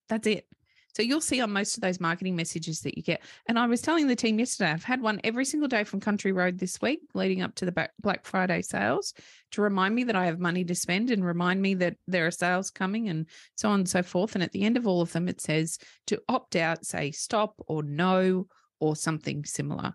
That's 0.07 0.27
it. 0.27 0.47
So 0.95 1.01
you'll 1.01 1.21
see 1.21 1.41
on 1.41 1.51
most 1.51 1.75
of 1.75 1.81
those 1.81 1.99
marketing 1.99 2.35
messages 2.35 2.81
that 2.81 2.95
you 2.95 3.03
get. 3.03 3.23
And 3.47 3.57
I 3.57 3.65
was 3.65 3.81
telling 3.81 4.07
the 4.07 4.15
team 4.15 4.37
yesterday, 4.37 4.69
I've 4.69 4.83
had 4.83 5.01
one 5.01 5.19
every 5.23 5.43
single 5.43 5.67
day 5.67 5.83
from 5.83 5.99
Country 5.99 6.31
Road 6.31 6.59
this 6.59 6.79
week, 6.81 6.99
leading 7.15 7.41
up 7.41 7.55
to 7.55 7.65
the 7.65 7.89
Black 7.99 8.25
Friday 8.25 8.61
sales, 8.61 9.15
to 9.51 9.63
remind 9.63 9.95
me 9.95 10.03
that 10.03 10.15
I 10.15 10.25
have 10.25 10.39
money 10.39 10.63
to 10.65 10.75
spend 10.75 11.09
and 11.09 11.25
remind 11.25 11.61
me 11.61 11.73
that 11.75 11.97
there 12.07 12.27
are 12.27 12.31
sales 12.31 12.69
coming 12.69 13.09
and 13.09 13.25
so 13.55 13.69
on 13.69 13.79
and 13.79 13.89
so 13.89 14.03
forth. 14.03 14.35
And 14.35 14.43
at 14.43 14.51
the 14.51 14.63
end 14.63 14.77
of 14.77 14.85
all 14.85 15.01
of 15.01 15.11
them, 15.11 15.27
it 15.27 15.41
says 15.41 15.79
to 16.07 16.21
opt 16.29 16.55
out, 16.55 16.85
say 16.85 17.09
stop 17.09 17.55
or 17.67 17.81
no 17.81 18.45
or 18.79 18.95
something 18.95 19.45
similar. 19.45 19.93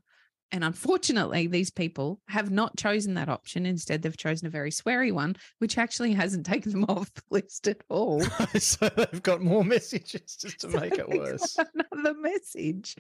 And 0.51 0.65
unfortunately, 0.65 1.47
these 1.47 1.71
people 1.71 2.21
have 2.29 2.51
not 2.51 2.77
chosen 2.77 3.15
that 3.15 3.29
option. 3.29 3.67
Instead, 3.67 4.01
they've 4.01 4.17
chosen 4.17 4.47
a 4.47 4.51
very 4.51 4.71
sweary 4.71 5.13
one, 5.13 5.37
which 5.59 5.77
actually 5.77 6.13
hasn't 6.13 6.47
taken 6.47 6.73
them 6.73 6.85
off 6.89 7.13
the 7.13 7.23
list 7.31 7.69
at 7.69 7.83
all. 7.89 8.23
so 8.59 8.89
they've 8.89 9.23
got 9.23 9.43
more 9.43 9.65
messages 9.65 10.37
just 10.37 10.61
to 10.61 10.71
So 10.71 10.81
make 10.81 10.95
it 10.95 11.09
worse. 11.09 11.57
Another 11.75 12.19
message. 12.19 12.97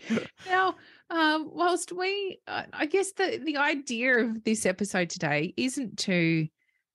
now, 0.46 0.74
um, 1.08 1.48
whilst 1.52 1.90
we, 1.90 2.38
uh, 2.46 2.64
I 2.72 2.86
guess 2.86 3.12
the 3.12 3.40
the 3.42 3.56
idea 3.56 4.18
of 4.18 4.44
this 4.44 4.66
episode 4.66 5.08
today 5.08 5.54
isn't 5.56 5.98
to 6.00 6.48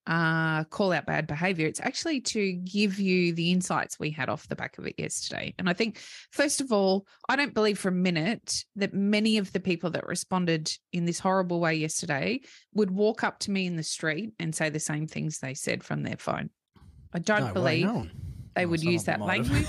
uh, 0.05 0.63
call 0.65 0.91
out 0.91 1.05
bad 1.05 1.27
behavior. 1.27 1.67
It's 1.67 1.79
actually 1.79 2.21
to 2.21 2.53
give 2.53 2.99
you 2.99 3.33
the 3.33 3.51
insights 3.51 3.97
we 3.99 4.11
had 4.11 4.29
off 4.29 4.47
the 4.47 4.55
back 4.55 4.77
of 4.77 4.85
it 4.85 4.95
yesterday. 4.97 5.53
And 5.57 5.69
I 5.69 5.73
think, 5.73 5.99
first 6.31 6.59
of 6.61 6.71
all, 6.71 7.07
I 7.29 7.35
don't 7.35 7.53
believe 7.53 7.79
for 7.79 7.87
a 7.87 7.93
minute 7.93 8.65
that 8.75 8.93
many 8.93 9.37
of 9.37 9.51
the 9.53 9.59
people 9.59 9.91
that 9.91 10.05
responded 10.05 10.71
in 10.91 11.05
this 11.05 11.19
horrible 11.19 11.59
way 11.59 11.75
yesterday 11.75 12.41
would 12.73 12.91
walk 12.91 13.23
up 13.23 13.39
to 13.39 13.51
me 13.51 13.65
in 13.65 13.75
the 13.75 13.83
street 13.83 14.33
and 14.39 14.53
say 14.53 14.69
the 14.69 14.79
same 14.79 15.07
things 15.07 15.39
they 15.39 15.53
said 15.53 15.83
from 15.83 16.03
their 16.03 16.17
phone. 16.17 16.49
I 17.13 17.19
don't 17.19 17.47
No 17.47 17.53
believe 17.53 17.85
no. 17.85 18.07
they 18.55 18.65
Well, 18.65 18.71
would 18.71 18.83
use 18.83 19.03
that 19.05 19.21
language. 19.21 19.67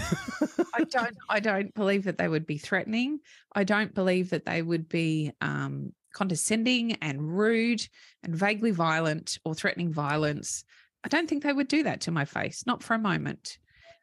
I 0.74 0.84
don't 0.84 1.16
I 1.28 1.40
don't 1.40 1.74
believe 1.74 2.04
that 2.04 2.18
they 2.18 2.28
would 2.28 2.46
be 2.46 2.58
threatening. 2.58 3.20
I 3.54 3.64
don't 3.64 3.94
believe 3.94 4.30
that 4.30 4.46
they 4.46 4.62
would 4.62 4.88
be 4.88 5.32
um, 5.40 5.92
condescending 6.14 6.92
and 7.02 7.36
rude 7.36 7.86
and 8.22 8.34
vaguely 8.34 8.70
violent 8.70 9.38
or 9.44 9.54
threatening 9.54 9.92
violence. 9.92 10.64
I 11.04 11.08
don't 11.08 11.28
think 11.28 11.42
they 11.42 11.52
would 11.52 11.68
do 11.68 11.82
that 11.82 12.00
to 12.02 12.10
my 12.10 12.24
face, 12.24 12.64
not 12.66 12.82
for 12.82 12.94
a 12.94 12.98
moment. 12.98 13.58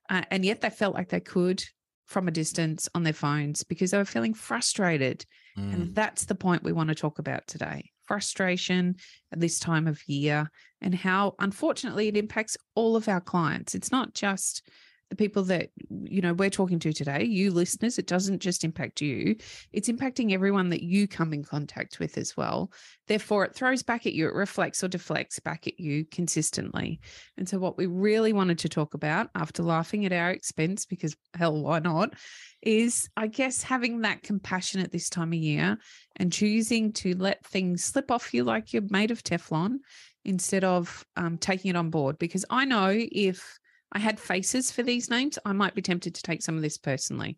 Uh, 0.10 0.22
and 0.30 0.46
yet 0.46 0.62
they 0.62 0.70
felt 0.70 0.94
like 0.94 1.10
they 1.10 1.20
could 1.20 1.64
from 2.06 2.28
a 2.28 2.32
distance 2.32 2.90
on 2.94 3.04
their 3.04 3.14
phones 3.14 3.64
because 3.64 3.92
they 3.92 3.98
were 3.98 4.06
feeling 4.06 4.34
frustrated. 4.34 5.26
Mm. 5.58 5.74
And 5.74 5.96
that's 5.96 6.26
the 6.26 6.36
point 6.36 6.64
we 6.64 6.74
want 6.74 6.90
to 6.90 6.96
talk 6.96 7.18
about 7.18 7.48
today 7.48 7.90
frustration 8.04 8.94
at 9.32 9.40
this 9.40 9.58
time 9.58 9.88
of 9.88 10.06
year 10.06 10.52
and 10.82 10.94
how, 10.94 11.34
unfortunately, 11.40 12.10
it 12.10 12.18
impacts 12.18 12.58
all 12.76 12.98
of 12.98 13.08
our 13.08 13.22
clients. 13.22 13.74
It's 13.74 13.92
not 13.92 14.14
just 14.14 14.68
the 15.12 15.16
people 15.16 15.44
that 15.44 15.70
you 16.06 16.22
know 16.22 16.34
we're 16.34 16.50
talking 16.50 16.80
to 16.80 16.92
today 16.92 17.24
you 17.24 17.52
listeners 17.52 18.00
it 18.00 18.08
doesn't 18.08 18.40
just 18.40 18.64
impact 18.64 19.02
you 19.02 19.36
it's 19.74 19.90
impacting 19.90 20.32
everyone 20.32 20.70
that 20.70 20.82
you 20.82 21.08
come 21.08 21.34
in 21.34 21.44
contact 21.44 22.00
with 22.00 22.18
as 22.18 22.36
well. 22.36 22.72
Therefore 23.08 23.46
it 23.46 23.54
throws 23.54 23.84
back 23.84 24.06
at 24.06 24.14
you 24.14 24.28
it 24.28 24.34
reflects 24.34 24.84
or 24.84 24.88
deflects 24.88 25.40
back 25.40 25.68
at 25.68 25.80
you 25.80 26.06
consistently. 26.06 27.00
And 27.38 27.48
so 27.48 27.60
what 27.60 27.78
we 27.78 27.86
really 27.86 28.34
wanted 28.34 28.60
to 28.60 28.70
talk 28.70 28.94
about 28.94 29.30
after 29.36 29.64
laughing 29.64 30.06
at 30.06 30.14
our 30.14 30.32
expense 30.32 30.86
because 30.86 31.16
hell 31.34 31.62
why 31.62 31.80
not 31.80 32.14
is 32.62 33.10
i 33.18 33.26
guess 33.26 33.64
having 33.64 34.02
that 34.02 34.22
compassion 34.22 34.82
at 34.82 34.92
this 34.92 35.10
time 35.10 35.30
of 35.30 35.40
year 35.40 35.78
and 36.18 36.32
choosing 36.32 36.94
to 36.94 37.18
let 37.18 37.44
things 37.44 37.84
slip 37.84 38.12
off 38.12 38.36
you 38.36 38.44
like 38.44 38.72
you're 38.72 38.84
made 38.90 39.10
of 39.10 39.24
teflon 39.24 39.78
instead 40.24 40.64
of 40.64 41.04
um, 41.16 41.40
taking 41.40 41.72
it 41.72 41.76
on 41.76 41.90
board. 41.90 42.18
Because 42.20 42.46
i 42.50 42.66
know 42.66 42.92
if 42.94 43.60
I 43.92 44.00
had 44.00 44.20
faces 44.20 44.72
for 44.72 44.84
these 44.84 45.10
names, 45.10 45.38
I 45.46 45.54
might 45.54 45.76
be 45.76 45.82
tempted 45.82 46.16
to 46.16 46.22
take 46.22 46.42
some 46.42 46.56
of 46.56 46.62
this 46.62 46.78
personally. 46.78 47.38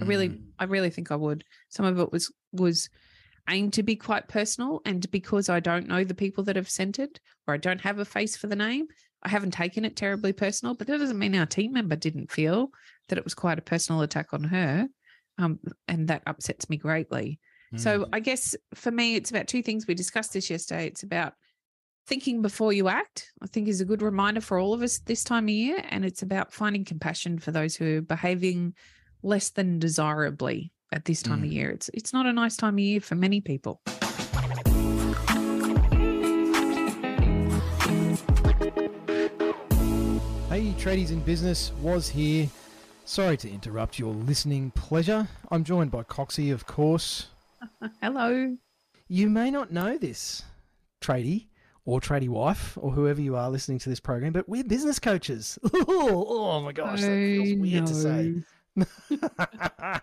I 0.00 0.04
really, 0.04 0.30
Mm. 0.30 0.42
I 0.58 0.64
really 0.64 0.90
think 0.90 1.10
I 1.10 1.16
would. 1.16 1.44
Some 1.68 1.84
of 1.86 1.98
it 1.98 2.10
was 2.10 2.32
was 2.52 2.88
aimed 3.48 3.72
to 3.74 3.82
be 3.82 3.96
quite 3.96 4.28
personal, 4.28 4.80
and 4.84 5.08
because 5.10 5.48
I 5.48 5.60
don't 5.60 5.88
know 5.88 6.04
the 6.04 6.14
people 6.14 6.44
that 6.44 6.56
have 6.56 6.70
sent 6.70 6.98
it, 6.98 7.20
or 7.46 7.54
I 7.54 7.58
don't 7.58 7.80
have 7.82 7.98
a 7.98 8.04
face 8.04 8.36
for 8.36 8.46
the 8.46 8.56
name, 8.56 8.86
I 9.22 9.28
haven't 9.28 9.50
taken 9.52 9.84
it 9.84 9.96
terribly 9.96 10.32
personal. 10.32 10.74
But 10.74 10.86
that 10.86 10.98
doesn't 10.98 11.18
mean 11.18 11.34
our 11.34 11.46
team 11.46 11.72
member 11.72 11.96
didn't 11.96 12.30
feel 12.32 12.70
that 13.08 13.18
it 13.18 13.24
was 13.24 13.34
quite 13.34 13.58
a 13.58 13.62
personal 13.62 14.00
attack 14.02 14.32
on 14.32 14.44
her, 14.44 14.88
um, 15.38 15.60
and 15.88 16.08
that 16.08 16.22
upsets 16.26 16.70
me 16.70 16.76
greatly. 16.76 17.38
So 17.76 18.04
Mm. 18.04 18.08
I 18.12 18.20
guess 18.20 18.54
for 18.74 18.90
me, 18.90 19.14
it's 19.16 19.30
about 19.30 19.48
two 19.48 19.62
things. 19.62 19.86
We 19.86 19.94
discussed 19.94 20.32
this 20.34 20.50
yesterday. 20.50 20.86
It's 20.86 21.02
about 21.04 21.34
thinking 22.06 22.42
before 22.42 22.72
you 22.72 22.88
act, 22.88 23.30
I 23.42 23.46
think 23.46 23.68
is 23.68 23.80
a 23.80 23.84
good 23.84 24.02
reminder 24.02 24.40
for 24.40 24.58
all 24.58 24.74
of 24.74 24.82
us 24.82 24.98
this 24.98 25.24
time 25.24 25.44
of 25.44 25.50
year. 25.50 25.82
And 25.90 26.04
it's 26.04 26.22
about 26.22 26.52
finding 26.52 26.84
compassion 26.84 27.38
for 27.38 27.52
those 27.52 27.76
who 27.76 27.98
are 27.98 28.02
behaving 28.02 28.74
less 29.22 29.50
than 29.50 29.78
desirably 29.78 30.72
at 30.92 31.04
this 31.04 31.22
time 31.22 31.42
of 31.44 31.48
Mm. 31.50 31.52
year. 31.52 31.70
It's 31.70 31.90
it's 31.94 32.12
not 32.12 32.26
a 32.26 32.32
nice 32.32 32.56
time 32.56 32.74
of 32.74 32.80
year 32.80 33.00
for 33.00 33.14
many 33.14 33.40
people. 33.40 33.80
Hey, 40.48 40.72
tradies 40.78 41.10
in 41.10 41.20
business 41.20 41.72
was 41.80 42.08
here. 42.10 42.48
Sorry 43.06 43.36
to 43.38 43.50
interrupt 43.50 43.98
your 43.98 44.12
listening 44.12 44.70
pleasure. 44.72 45.26
I'm 45.50 45.64
joined 45.64 45.90
by 45.90 46.02
Coxie, 46.02 46.52
of 46.52 46.66
course. 46.66 47.28
Hello. 48.02 48.56
You 49.08 49.30
may 49.30 49.50
not 49.50 49.72
know 49.72 49.96
this, 49.96 50.42
tradie 51.00 51.46
or 51.84 52.00
tradie 52.00 52.28
wife 52.28 52.78
or 52.80 52.92
whoever 52.92 53.20
you 53.20 53.36
are 53.36 53.50
listening 53.50 53.78
to 53.80 53.88
this 53.88 54.00
program, 54.00 54.32
but 54.32 54.48
we're 54.48 54.64
business 54.64 54.98
coaches. 54.98 55.58
oh 55.88 56.60
my 56.60 56.72
gosh, 56.72 57.00
that 57.00 57.06
feels 57.06 57.58
weird 57.58 57.86
to 57.86 57.94
say. 57.94 58.34
but 58.76 60.02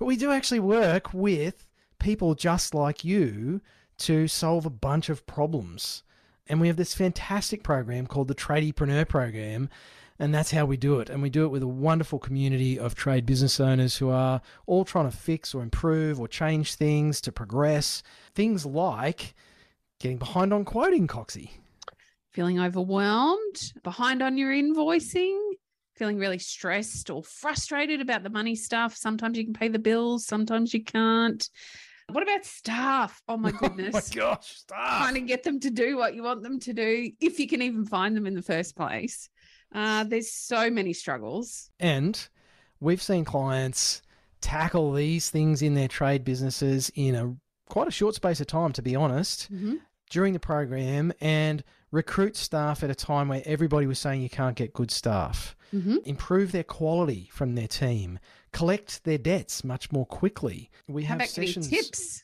we 0.00 0.16
do 0.16 0.30
actually 0.30 0.60
work 0.60 1.14
with 1.14 1.68
people 1.98 2.34
just 2.34 2.74
like 2.74 3.04
you 3.04 3.60
to 3.98 4.26
solve 4.26 4.66
a 4.66 4.70
bunch 4.70 5.08
of 5.08 5.26
problems. 5.26 6.02
And 6.46 6.60
we 6.60 6.66
have 6.66 6.76
this 6.76 6.94
fantastic 6.94 7.62
program 7.62 8.06
called 8.06 8.28
the 8.28 8.34
Tradiepreneur 8.34 9.08
Program. 9.08 9.70
And 10.18 10.32
that's 10.32 10.50
how 10.52 10.64
we 10.64 10.76
do 10.76 11.00
it. 11.00 11.10
And 11.10 11.22
we 11.22 11.30
do 11.30 11.44
it 11.44 11.48
with 11.48 11.62
a 11.62 11.68
wonderful 11.68 12.18
community 12.18 12.78
of 12.78 12.94
trade 12.94 13.26
business 13.26 13.58
owners 13.58 13.96
who 13.96 14.10
are 14.10 14.40
all 14.66 14.84
trying 14.84 15.10
to 15.10 15.16
fix 15.16 15.54
or 15.54 15.62
improve 15.62 16.20
or 16.20 16.28
change 16.28 16.74
things 16.74 17.20
to 17.22 17.32
progress. 17.32 18.02
Things 18.34 18.64
like 18.66 19.34
getting 20.00 20.18
behind 20.18 20.52
on 20.52 20.64
quoting, 20.64 21.06
Coxie. 21.06 21.50
Feeling 22.32 22.60
overwhelmed, 22.60 23.72
behind 23.82 24.22
on 24.22 24.36
your 24.36 24.52
invoicing, 24.52 25.38
feeling 25.94 26.18
really 26.18 26.38
stressed 26.38 27.10
or 27.10 27.22
frustrated 27.22 28.00
about 28.00 28.22
the 28.22 28.30
money 28.30 28.56
stuff. 28.56 28.96
Sometimes 28.96 29.38
you 29.38 29.44
can 29.44 29.54
pay 29.54 29.68
the 29.68 29.78
bills, 29.78 30.26
sometimes 30.26 30.74
you 30.74 30.82
can't. 30.82 31.48
What 32.10 32.22
about 32.22 32.44
staff? 32.44 33.22
Oh 33.28 33.36
my 33.36 33.52
goodness. 33.52 33.94
Oh 34.14 34.20
my 34.20 34.34
gosh, 34.34 34.56
stop. 34.56 34.98
trying 34.98 35.14
to 35.14 35.20
get 35.20 35.42
them 35.42 35.60
to 35.60 35.70
do 35.70 35.96
what 35.96 36.14
you 36.14 36.22
want 36.22 36.42
them 36.42 36.58
to 36.60 36.72
do, 36.72 37.10
if 37.20 37.38
you 37.38 37.48
can 37.48 37.62
even 37.62 37.86
find 37.86 38.16
them 38.16 38.26
in 38.26 38.34
the 38.34 38.42
first 38.42 38.76
place. 38.76 39.28
Uh, 39.74 40.04
there's 40.04 40.32
so 40.32 40.70
many 40.70 40.92
struggles. 40.92 41.70
And 41.80 42.28
we've 42.80 43.02
seen 43.02 43.24
clients 43.24 44.02
tackle 44.40 44.92
these 44.92 45.30
things 45.30 45.62
in 45.62 45.74
their 45.74 45.88
trade 45.88 46.24
businesses 46.24 46.90
in 46.94 47.14
a 47.14 47.34
quite 47.74 47.88
a 47.88 47.90
short 47.90 48.14
space 48.14 48.40
of 48.40 48.46
time, 48.46 48.72
to 48.72 48.82
be 48.82 48.94
honest, 48.94 49.48
during 50.10 50.32
the 50.32 50.38
program 50.38 51.12
and 51.20 51.64
recruit 51.90 52.36
staff 52.36 52.82
at 52.84 52.90
a 52.90 52.94
time 52.94 53.28
where 53.28 53.42
everybody 53.44 53.86
was 53.86 53.98
saying 53.98 54.22
you 54.22 54.30
can't 54.30 54.56
get 54.56 54.72
good 54.72 54.90
staff, 54.90 55.56
Mm-hmm. 55.74 55.96
improve 56.04 56.52
their 56.52 56.62
quality 56.62 57.28
from 57.32 57.56
their 57.56 57.66
team, 57.66 58.20
collect 58.52 59.02
their 59.02 59.18
debts 59.18 59.64
much 59.64 59.90
more 59.90 60.06
quickly. 60.06 60.70
We 60.86 61.02
How 61.04 61.18
have 61.18 61.28
sessions. 61.28 61.68
tips? 61.68 62.23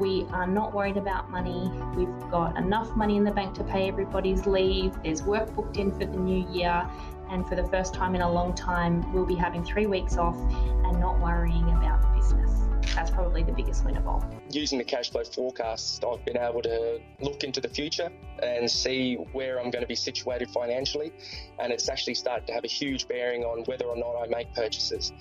we 0.00 0.26
are 0.32 0.46
not 0.46 0.72
worried 0.74 0.96
about 0.96 1.30
money. 1.30 1.70
We've 1.94 2.30
got 2.30 2.56
enough 2.56 2.96
money 2.96 3.16
in 3.16 3.24
the 3.24 3.30
bank 3.30 3.54
to 3.56 3.64
pay 3.64 3.86
everybody's 3.86 4.46
leave. 4.46 4.94
There's 5.04 5.22
work 5.22 5.54
booked 5.54 5.76
in 5.76 5.92
for 5.92 6.06
the 6.06 6.16
new 6.16 6.48
year. 6.50 6.88
And 7.28 7.46
for 7.46 7.54
the 7.54 7.68
first 7.68 7.94
time 7.94 8.14
in 8.14 8.22
a 8.22 8.32
long 8.32 8.54
time, 8.54 9.12
we'll 9.12 9.26
be 9.26 9.36
having 9.36 9.62
three 9.62 9.86
weeks 9.86 10.16
off 10.16 10.36
and 10.36 10.98
not 10.98 11.20
worrying 11.20 11.68
about 11.76 12.00
the 12.02 12.08
business. 12.18 12.50
That's 12.94 13.10
probably 13.10 13.44
the 13.44 13.52
biggest 13.52 13.84
win 13.84 13.96
of 13.96 14.08
all. 14.08 14.24
using 14.48 14.78
the 14.78 14.84
cash 14.84 15.10
flow 15.10 15.22
forecast, 15.22 16.04
I've 16.04 16.24
been 16.24 16.38
able 16.38 16.62
to 16.62 16.98
look 17.20 17.44
into 17.44 17.60
the 17.60 17.68
future 17.68 18.10
and 18.42 18.68
see 18.68 19.14
where 19.32 19.60
I'm 19.60 19.70
going 19.70 19.82
to 19.82 19.88
be 19.88 19.94
situated 19.94 20.50
financially. 20.50 21.12
And 21.60 21.72
it's 21.72 21.88
actually 21.88 22.14
started 22.14 22.46
to 22.48 22.54
have 22.54 22.64
a 22.64 22.68
huge 22.68 23.06
bearing 23.06 23.44
on 23.44 23.64
whether 23.66 23.84
or 23.84 23.96
not 23.96 24.16
I 24.16 24.26
make 24.26 24.52
purchases. 24.54 25.12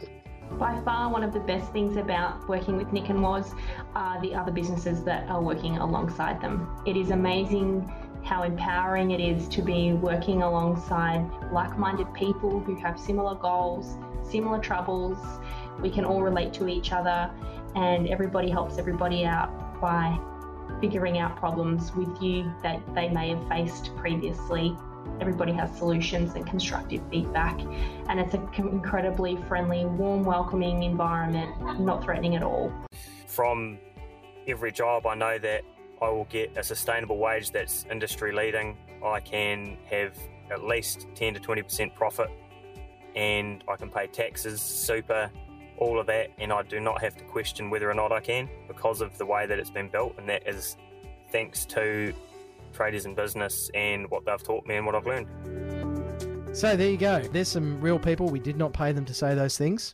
By 0.58 0.82
far, 0.82 1.10
one 1.10 1.24
of 1.24 1.32
the 1.32 1.40
best 1.40 1.72
things 1.72 1.96
about 1.96 2.48
working 2.50 2.76
with 2.76 2.92
Nick 2.92 3.10
and 3.10 3.22
Woz 3.22 3.54
are 3.96 4.20
the 4.22 4.34
other 4.34 4.52
businesses 4.52 5.04
that 5.04 5.30
are 5.30 5.42
working 5.42 5.78
alongside 5.78 6.42
them. 6.42 6.68
It 6.86 6.98
is 6.98 7.12
amazing 7.12 7.90
how 8.24 8.44
empowering 8.44 9.12
it 9.12 9.22
is 9.22 9.48
to 9.50 9.62
be 9.62 9.94
working 9.94 10.42
alongside 10.42 11.30
like 11.54 11.78
minded 11.78 12.14
people 12.14 12.60
who 12.60 12.76
have 12.76 13.00
similar 13.00 13.36
goals, 13.36 13.98
similar 14.24 14.60
troubles. 14.60 15.18
We 15.82 15.90
can 15.90 16.04
all 16.04 16.22
relate 16.22 16.52
to 16.56 16.68
each 16.68 16.92
other, 16.92 17.32
and 17.76 18.08
everybody 18.10 18.50
helps 18.50 18.78
everybody 18.78 19.26
out 19.26 19.80
by 19.80 20.20
figuring 20.82 21.20
out 21.20 21.38
problems 21.38 21.96
with 21.96 22.22
you 22.22 22.52
that 22.64 22.82
they 22.94 23.10
may 23.10 23.30
have 23.30 23.48
faced 23.48 23.96
previously. 23.96 24.76
Everybody 25.22 25.52
has 25.54 25.76
solutions 25.78 26.36
and 26.36 26.46
constructive 26.46 27.02
feedback, 27.10 27.60
and 28.08 28.20
it's 28.20 28.34
an 28.34 28.48
incredibly 28.58 29.38
friendly, 29.48 29.86
warm, 29.86 30.24
welcoming 30.24 30.84
environment, 30.84 31.80
not 31.80 32.04
threatening 32.04 32.36
at 32.36 32.44
all. 32.44 32.72
from 33.28 33.78
every 34.48 34.72
job, 34.72 35.06
I 35.06 35.16
know 35.16 35.38
that 35.38 35.64
I 36.02 36.10
will 36.10 36.26
get 36.26 36.58
a 36.58 36.64
sustainable 36.64 37.18
wage 37.18 37.52
that's 37.52 37.86
industry 37.92 38.32
leading. 38.32 38.78
I 39.06 39.20
can 39.20 39.78
have 39.90 40.18
at 40.52 40.64
least 40.64 41.08
10 41.16 41.36
to 41.36 41.40
20% 41.40 41.94
profit 41.94 42.30
and 43.16 43.64
I 43.68 43.76
can 43.76 43.90
pay 43.90 44.08
taxes, 44.08 44.62
super, 44.62 45.30
all 45.78 46.00
of 46.00 46.08
that, 46.08 46.30
and 46.38 46.52
I 46.52 46.64
do 46.64 46.80
not 46.80 47.02
have 47.02 47.16
to 47.18 47.24
question 47.26 47.70
whether 47.70 47.90
or 47.90 47.94
not 47.94 48.12
I 48.12 48.20
can 48.20 48.50
because 48.68 49.02
of 49.02 49.18
the 49.18 49.26
way 49.26 49.46
that 49.46 49.60
it's 49.60 49.70
been 49.70 49.90
built, 49.90 50.16
and 50.18 50.28
that 50.30 50.48
is 50.48 50.78
thanks 51.32 51.66
to 51.68 52.14
tradies 52.74 53.06
in 53.06 53.16
business 53.16 53.70
and 53.74 54.10
what 54.10 54.26
they've 54.26 54.42
taught 54.42 54.66
me 54.66 54.76
and 54.76 54.86
what 54.86 54.96
I've 54.96 55.06
learned. 55.06 55.28
So 56.54 56.76
there 56.76 56.90
you 56.90 56.98
go. 56.98 57.22
There's 57.22 57.48
some 57.48 57.80
real 57.80 58.00
people. 58.00 58.28
We 58.28 58.40
did 58.40 58.58
not 58.58 58.74
pay 58.74 58.92
them 58.92 59.06
to 59.06 59.14
say 59.14 59.36
those 59.36 59.58
things. 59.58 59.94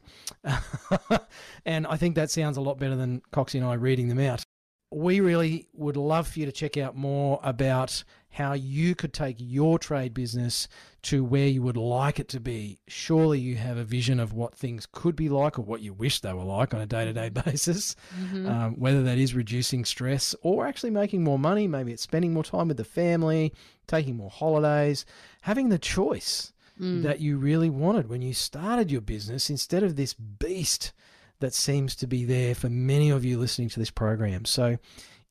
and 1.66 1.86
I 1.86 1.98
think 1.98 2.16
that 2.16 2.32
sounds 2.32 2.58
a 2.58 2.62
lot 2.62 2.80
better 2.80 2.96
than 2.96 3.22
Coxie 3.34 3.56
and 3.56 3.66
I 3.66 3.74
reading 3.74 4.08
them 4.08 4.20
out. 4.20 4.44
We 4.92 5.20
really 5.20 5.68
would 5.74 5.98
love 5.98 6.28
for 6.28 6.40
you 6.40 6.46
to 6.46 6.52
check 6.52 6.78
out 6.78 6.96
more 6.96 7.40
about 7.44 8.04
how 8.36 8.52
you 8.54 8.96
could 8.96 9.14
take 9.14 9.38
your 9.40 9.80
trade 9.80 10.14
business 10.14 10.68
to 11.04 11.24
where 11.24 11.48
you 11.48 11.62
would 11.62 11.78
like 11.78 12.20
it 12.20 12.28
to 12.28 12.40
be. 12.40 12.78
Surely 12.88 13.40
you 13.40 13.56
have 13.56 13.78
a 13.78 13.84
vision 13.86 14.20
of 14.20 14.34
what 14.34 14.54
things 14.54 14.86
could 14.92 15.16
be 15.16 15.30
like 15.30 15.58
or 15.58 15.62
what 15.62 15.80
you 15.82 15.94
wish 15.94 16.20
they 16.20 16.34
were 16.34 16.44
like 16.44 16.74
on 16.74 16.82
a 16.82 16.86
day 16.86 17.06
to 17.06 17.14
day 17.14 17.30
basis, 17.30 17.96
Mhm. 18.20 18.50
um, 18.50 18.74
whether 18.76 19.02
that 19.04 19.18
is 19.18 19.34
reducing 19.34 19.86
stress 19.86 20.36
or 20.42 20.68
actually 20.68 20.90
making 20.90 21.24
more 21.24 21.40
money. 21.40 21.66
Maybe 21.66 21.94
it's 21.94 22.04
spending 22.04 22.34
more 22.34 22.44
time 22.44 22.68
with 22.68 22.76
the 22.78 22.84
family, 22.84 23.54
taking 23.88 24.18
more 24.18 24.30
holidays, 24.32 25.06
having 25.42 25.70
the 25.70 25.80
choice 25.80 26.52
Mm. 26.78 27.04
that 27.04 27.22
you 27.22 27.38
really 27.38 27.70
wanted 27.70 28.10
when 28.10 28.22
you 28.22 28.34
started 28.34 28.92
your 28.92 29.00
business 29.00 29.50
instead 29.50 29.82
of 29.82 29.96
this 29.96 30.14
beast 30.14 30.92
that 31.40 31.54
seems 31.54 31.96
to 31.96 32.06
be 32.06 32.26
there 32.26 32.54
for 32.54 32.70
many 32.70 33.10
of 33.10 33.24
you 33.24 33.38
listening 33.40 33.70
to 33.70 33.80
this 33.80 33.92
program. 33.92 34.44
So, 34.44 34.78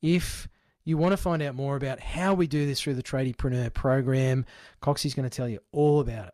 if 0.01 0.47
you 0.85 0.97
want 0.97 1.11
to 1.11 1.17
find 1.17 1.41
out 1.41 1.55
more 1.55 1.75
about 1.75 1.99
how 1.99 2.33
we 2.33 2.47
do 2.47 2.65
this 2.65 2.79
through 2.79 2.93
the 2.93 3.03
Tradiepreneur 3.03 3.73
program, 3.73 4.45
Coxie's 4.81 5.15
going 5.15 5.29
to 5.29 5.35
tell 5.35 5.49
you 5.49 5.59
all 5.71 5.99
about 5.99 6.27
it. 6.27 6.33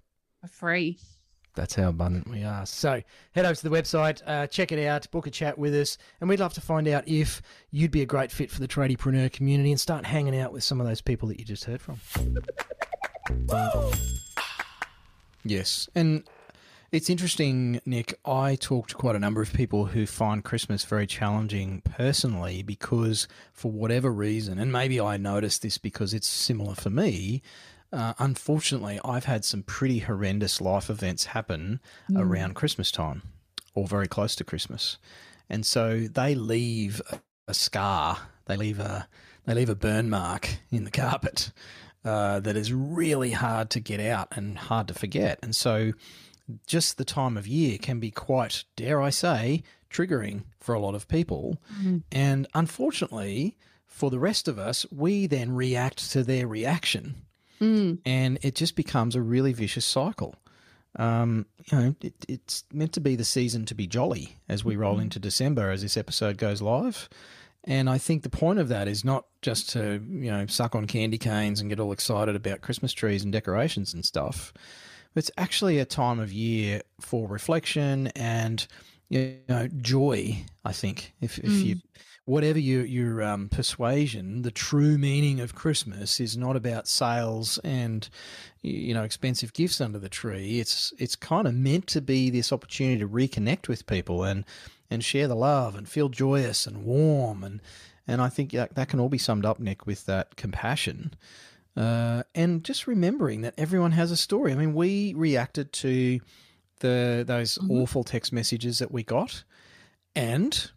For 0.41 0.47
free. 0.47 0.97
That's 1.53 1.75
how 1.75 1.89
abundant 1.89 2.29
we 2.29 2.43
are. 2.43 2.65
So 2.65 3.01
head 3.33 3.45
over 3.45 3.55
to 3.55 3.63
the 3.63 3.69
website, 3.69 4.21
uh, 4.25 4.47
check 4.47 4.71
it 4.71 4.85
out, 4.85 5.09
book 5.11 5.27
a 5.27 5.31
chat 5.31 5.57
with 5.57 5.75
us, 5.75 5.97
and 6.19 6.29
we'd 6.29 6.39
love 6.39 6.53
to 6.53 6.61
find 6.61 6.87
out 6.87 7.07
if 7.07 7.41
you'd 7.71 7.91
be 7.91 8.01
a 8.01 8.05
great 8.05 8.31
fit 8.31 8.49
for 8.49 8.61
the 8.61 8.67
tradiepreneur 8.67 9.31
community 9.31 9.71
and 9.71 9.79
start 9.79 10.05
hanging 10.05 10.37
out 10.37 10.53
with 10.53 10.63
some 10.63 10.79
of 10.79 10.87
those 10.87 11.01
people 11.01 11.27
that 11.27 11.39
you 11.39 11.45
just 11.45 11.65
heard 11.65 11.81
from. 11.81 11.99
Yes, 15.43 15.89
and 15.93 16.23
it's 16.91 17.09
interesting, 17.09 17.81
Nick. 17.85 18.17
I 18.23 18.55
talked 18.55 18.91
to 18.91 18.95
quite 18.95 19.15
a 19.15 19.19
number 19.19 19.41
of 19.41 19.51
people 19.51 19.87
who 19.87 20.05
find 20.05 20.43
Christmas 20.43 20.85
very 20.85 21.07
challenging 21.07 21.81
personally 21.81 22.63
because, 22.63 23.27
for 23.51 23.71
whatever 23.71 24.11
reason, 24.11 24.57
and 24.57 24.71
maybe 24.71 25.01
I 25.01 25.17
noticed 25.17 25.63
this 25.63 25.77
because 25.77 26.13
it's 26.13 26.27
similar 26.27 26.75
for 26.75 26.89
me. 26.89 27.41
Uh, 27.93 28.13
unfortunately, 28.19 28.99
I've 29.03 29.25
had 29.25 29.43
some 29.43 29.63
pretty 29.63 29.99
horrendous 29.99 30.61
life 30.61 30.89
events 30.89 31.25
happen 31.25 31.81
around 32.15 32.55
Christmas 32.55 32.91
time 32.91 33.21
or 33.73 33.87
very 33.87 34.07
close 34.07 34.35
to 34.37 34.43
Christmas. 34.43 34.97
And 35.49 35.65
so 35.65 36.07
they 36.11 36.33
leave 36.35 37.01
a, 37.47 37.53
scar, 37.53 38.17
they 38.45 38.55
leave 38.55 38.79
a 38.79 39.07
they 39.45 39.53
leave 39.53 39.69
a 39.69 39.75
burn 39.75 40.09
mark 40.09 40.59
in 40.69 40.85
the 40.85 40.91
carpet 41.03 41.51
uh, 42.05 42.39
that 42.39 42.55
is 42.55 42.71
really 42.71 43.31
hard 43.31 43.69
to 43.71 43.79
get 43.79 43.99
out 43.99 44.29
and 44.31 44.57
hard 44.57 44.87
to 44.87 44.93
forget. 44.93 45.39
And 45.41 45.55
so 45.55 45.91
just 46.67 46.97
the 46.97 47.05
time 47.05 47.37
of 47.37 47.47
year 47.47 47.77
can 47.77 47.99
be 47.99 48.11
quite, 48.11 48.63
dare 48.75 49.01
I 49.01 49.09
say, 49.09 49.63
triggering 49.89 50.43
for 50.59 50.73
a 50.73 50.79
lot 50.79 50.95
of 50.95 51.07
people. 51.07 51.57
And 52.11 52.47
unfortunately, 52.53 53.57
for 53.87 54.09
the 54.09 54.19
rest 54.19 54.47
of 54.47 54.57
us, 54.57 54.85
we 54.91 55.27
then 55.27 55.51
react 55.53 56.11
to 56.11 56.23
their 56.23 56.47
reaction 56.47 57.15
Mm. 57.61 57.99
and 58.05 58.39
it 58.41 58.55
just 58.55 58.75
becomes 58.75 59.15
a 59.15 59.21
really 59.21 59.53
vicious 59.53 59.85
cycle. 59.85 60.35
Um, 60.95 61.45
you 61.71 61.77
know, 61.77 61.95
it, 62.01 62.13
it's 62.27 62.63
meant 62.73 62.93
to 62.93 62.99
be 62.99 63.15
the 63.15 63.23
season 63.23 63.65
to 63.67 63.75
be 63.75 63.87
jolly 63.87 64.37
as 64.49 64.65
we 64.65 64.75
roll 64.75 64.99
into 64.99 65.19
December 65.19 65.69
as 65.69 65.81
this 65.81 65.95
episode 65.95 66.37
goes 66.37 66.61
live. 66.61 67.07
And 67.63 67.89
I 67.89 67.97
think 67.99 68.23
the 68.23 68.29
point 68.29 68.59
of 68.59 68.69
that 68.69 68.87
is 68.87 69.05
not 69.05 69.25
just 69.41 69.69
to, 69.69 70.01
you 70.09 70.31
know, 70.31 70.47
suck 70.47 70.75
on 70.75 70.87
candy 70.87 71.19
canes 71.19 71.61
and 71.61 71.69
get 71.69 71.79
all 71.79 71.91
excited 71.91 72.35
about 72.35 72.61
Christmas 72.61 72.91
trees 72.91 73.23
and 73.23 73.31
decorations 73.31 73.93
and 73.93 74.03
stuff. 74.03 74.51
It's 75.15 75.31
actually 75.37 75.77
a 75.77 75.85
time 75.85 76.19
of 76.19 76.33
year 76.33 76.81
for 76.99 77.27
reflection 77.27 78.07
and, 78.15 78.65
you 79.09 79.37
know, 79.47 79.67
joy, 79.77 80.43
I 80.65 80.71
think. 80.71 81.13
If, 81.21 81.37
if 81.37 81.51
you, 81.51 81.75
whatever 82.25 82.59
your, 82.59 82.85
your 82.85 83.23
um, 83.23 83.49
persuasion, 83.49 84.43
the 84.43 84.51
true 84.51 84.97
meaning 84.97 85.39
of 85.39 85.55
Christmas 85.55 86.19
is 86.19 86.37
not 86.37 86.55
about 86.55 86.87
sales 86.87 87.57
and, 87.63 88.07
you 88.61 88.93
know, 88.93 89.03
expensive 89.03 89.53
gifts 89.53 89.81
under 89.81 89.99
the 89.99 90.09
tree. 90.09 90.59
It's, 90.59 90.93
it's 90.99 91.15
kind 91.15 91.47
of 91.47 91.55
meant 91.55 91.87
to 91.87 92.01
be 92.01 92.29
this 92.29 92.51
opportunity 92.51 92.99
to 92.99 93.07
reconnect 93.07 93.67
with 93.67 93.87
people 93.87 94.23
and, 94.23 94.45
and 94.89 95.03
share 95.03 95.27
the 95.27 95.35
love 95.35 95.75
and 95.75 95.89
feel 95.89 96.09
joyous 96.09 96.67
and 96.67 96.83
warm 96.85 97.43
and 97.43 97.61
and 98.07 98.21
I 98.21 98.29
think 98.29 98.51
that, 98.51 98.75
that 98.75 98.89
can 98.89 98.99
all 98.99 99.09
be 99.09 99.17
summed 99.17 99.45
up, 99.45 99.59
Nick, 99.59 99.85
with 99.85 100.05
that 100.05 100.35
compassion. 100.35 101.13
Uh, 101.77 102.23
and 102.35 102.63
just 102.63 102.87
remembering 102.87 103.41
that 103.41 103.53
everyone 103.57 103.93
has 103.93 104.11
a 104.11 104.17
story. 104.17 104.51
I 104.51 104.55
mean, 104.55 104.73
we 104.73 105.13
reacted 105.13 105.71
to 105.73 106.19
the 106.81 107.23
those 107.25 107.57
awful 107.69 108.03
text 108.03 108.33
messages 108.33 108.79
that 108.79 108.91
we 108.91 109.03
got, 109.03 109.43
and 110.15 110.71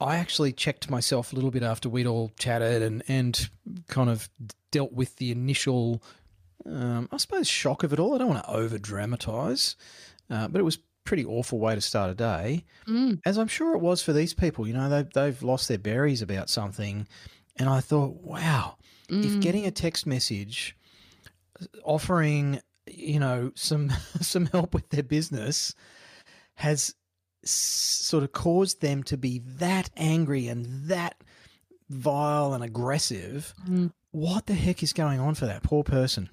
I 0.00 0.16
actually 0.16 0.52
checked 0.52 0.90
myself 0.90 1.32
a 1.32 1.36
little 1.36 1.50
bit 1.50 1.62
after 1.62 1.88
we'd 1.88 2.06
all 2.06 2.30
chatted 2.38 2.82
and 2.82 3.02
and 3.08 3.50
kind 3.88 4.08
of 4.10 4.28
dealt 4.70 4.92
with 4.92 5.16
the 5.16 5.30
initial, 5.30 6.02
um, 6.66 7.08
I 7.12 7.16
suppose, 7.18 7.48
shock 7.48 7.82
of 7.82 7.92
it 7.92 7.98
all. 8.00 8.14
I 8.14 8.18
don't 8.18 8.28
want 8.28 8.44
to 8.44 8.50
over 8.50 8.78
dramatize, 8.78 9.76
uh, 10.30 10.48
but 10.48 10.60
it 10.60 10.64
was 10.64 10.76
a 10.76 10.80
pretty 11.04 11.24
awful 11.24 11.58
way 11.58 11.74
to 11.74 11.80
start 11.80 12.10
a 12.10 12.14
day 12.14 12.64
Mm. 12.86 13.20
as 13.26 13.36
I'm 13.38 13.48
sure 13.48 13.74
it 13.74 13.80
was 13.80 14.02
for 14.02 14.12
these 14.12 14.32
people. 14.34 14.66
You 14.66 14.74
know, 14.74 14.88
they've, 14.88 15.10
they've 15.12 15.42
lost 15.42 15.68
their 15.68 15.78
berries 15.78 16.22
about 16.22 16.48
something. 16.50 17.06
And 17.56 17.68
I 17.68 17.80
thought, 17.80 18.22
wow, 18.22 18.76
if 19.10 19.36
Mm. 19.36 19.40
getting 19.40 19.66
a 19.66 19.70
text 19.70 20.06
message 20.06 20.76
offering, 21.84 22.60
you 22.86 23.20
know, 23.20 23.52
some 23.54 23.90
some 24.20 24.46
help 24.46 24.74
with 24.74 24.88
their 24.90 25.02
business 25.02 25.74
has 26.56 26.94
sort 27.44 28.22
of 28.24 28.32
caused 28.32 28.80
them 28.80 29.02
to 29.04 29.16
be 29.16 29.38
that 29.38 29.90
angry 29.96 30.48
and 30.48 30.84
that 30.88 31.22
vile 31.88 32.52
and 32.54 32.62
aggressive, 32.62 33.54
Mm. 33.66 33.92
what 34.10 34.46
the 34.46 34.54
heck 34.54 34.82
is 34.82 34.92
going 34.92 35.18
on 35.20 35.34
for 35.34 35.46
that 35.46 35.62
poor 35.62 35.82
person? 35.82 36.28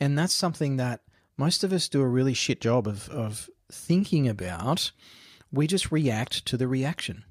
And 0.00 0.18
that's 0.18 0.34
something 0.34 0.76
that 0.76 1.00
most 1.36 1.64
of 1.64 1.72
us 1.72 1.88
do 1.88 2.00
a 2.00 2.08
really 2.08 2.34
shit 2.34 2.60
job 2.60 2.86
of, 2.86 3.08
of 3.08 3.48
thinking 3.70 4.28
about. 4.28 4.92
We 5.52 5.66
just 5.66 5.92
react 5.92 6.44
to 6.46 6.56
the 6.56 6.68
reaction 6.68 7.24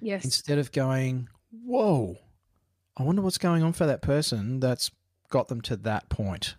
Yes. 0.00 0.24
instead 0.24 0.58
of 0.58 0.72
going, 0.72 1.28
whoa, 1.50 2.18
I 2.96 3.02
wonder 3.02 3.22
what's 3.22 3.38
going 3.38 3.62
on 3.62 3.72
for 3.72 3.86
that 3.86 4.02
person 4.02 4.60
that's 4.60 4.90
got 5.30 5.48
them 5.48 5.60
to 5.62 5.76
that 5.76 6.08
point. 6.08 6.54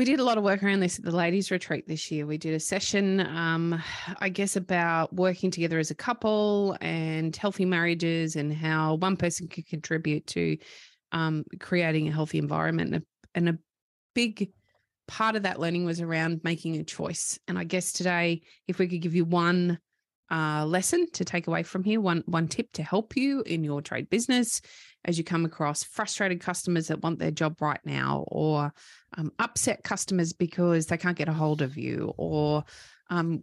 We 0.00 0.06
did 0.06 0.18
a 0.18 0.24
lot 0.24 0.38
of 0.38 0.44
work 0.44 0.62
around 0.62 0.80
this 0.80 0.98
at 0.98 1.04
the 1.04 1.14
ladies' 1.14 1.50
retreat 1.50 1.86
this 1.86 2.10
year. 2.10 2.24
We 2.24 2.38
did 2.38 2.54
a 2.54 2.58
session, 2.58 3.20
um, 3.20 3.82
I 4.18 4.30
guess, 4.30 4.56
about 4.56 5.12
working 5.12 5.50
together 5.50 5.78
as 5.78 5.90
a 5.90 5.94
couple 5.94 6.74
and 6.80 7.36
healthy 7.36 7.66
marriages 7.66 8.34
and 8.34 8.50
how 8.50 8.94
one 8.94 9.18
person 9.18 9.46
could 9.46 9.66
contribute 9.66 10.26
to 10.28 10.56
um, 11.12 11.44
creating 11.60 12.08
a 12.08 12.12
healthy 12.12 12.38
environment. 12.38 12.94
And 12.94 13.02
a, 13.02 13.06
and 13.34 13.48
a 13.50 13.58
big 14.14 14.52
part 15.06 15.36
of 15.36 15.42
that 15.42 15.60
learning 15.60 15.84
was 15.84 16.00
around 16.00 16.40
making 16.44 16.76
a 16.76 16.82
choice. 16.82 17.38
And 17.46 17.58
I 17.58 17.64
guess 17.64 17.92
today, 17.92 18.40
if 18.66 18.78
we 18.78 18.88
could 18.88 19.02
give 19.02 19.14
you 19.14 19.26
one 19.26 19.80
uh, 20.30 20.64
lesson 20.64 21.10
to 21.12 21.26
take 21.26 21.46
away 21.46 21.62
from 21.62 21.84
here, 21.84 22.00
one 22.00 22.22
one 22.24 22.48
tip 22.48 22.72
to 22.72 22.82
help 22.82 23.18
you 23.18 23.42
in 23.42 23.64
your 23.64 23.82
trade 23.82 24.08
business 24.08 24.62
as 25.04 25.18
you 25.18 25.24
come 25.24 25.44
across 25.44 25.82
frustrated 25.82 26.40
customers 26.40 26.88
that 26.88 27.02
want 27.02 27.18
their 27.18 27.30
job 27.30 27.60
right 27.60 27.80
now, 27.84 28.24
or 28.28 28.72
um, 29.16 29.32
upset 29.38 29.82
customers 29.82 30.32
because 30.32 30.86
they 30.86 30.96
can't 30.96 31.18
get 31.18 31.28
a 31.28 31.32
hold 31.32 31.62
of 31.62 31.76
you, 31.76 32.12
or 32.16 32.64
um, 33.10 33.42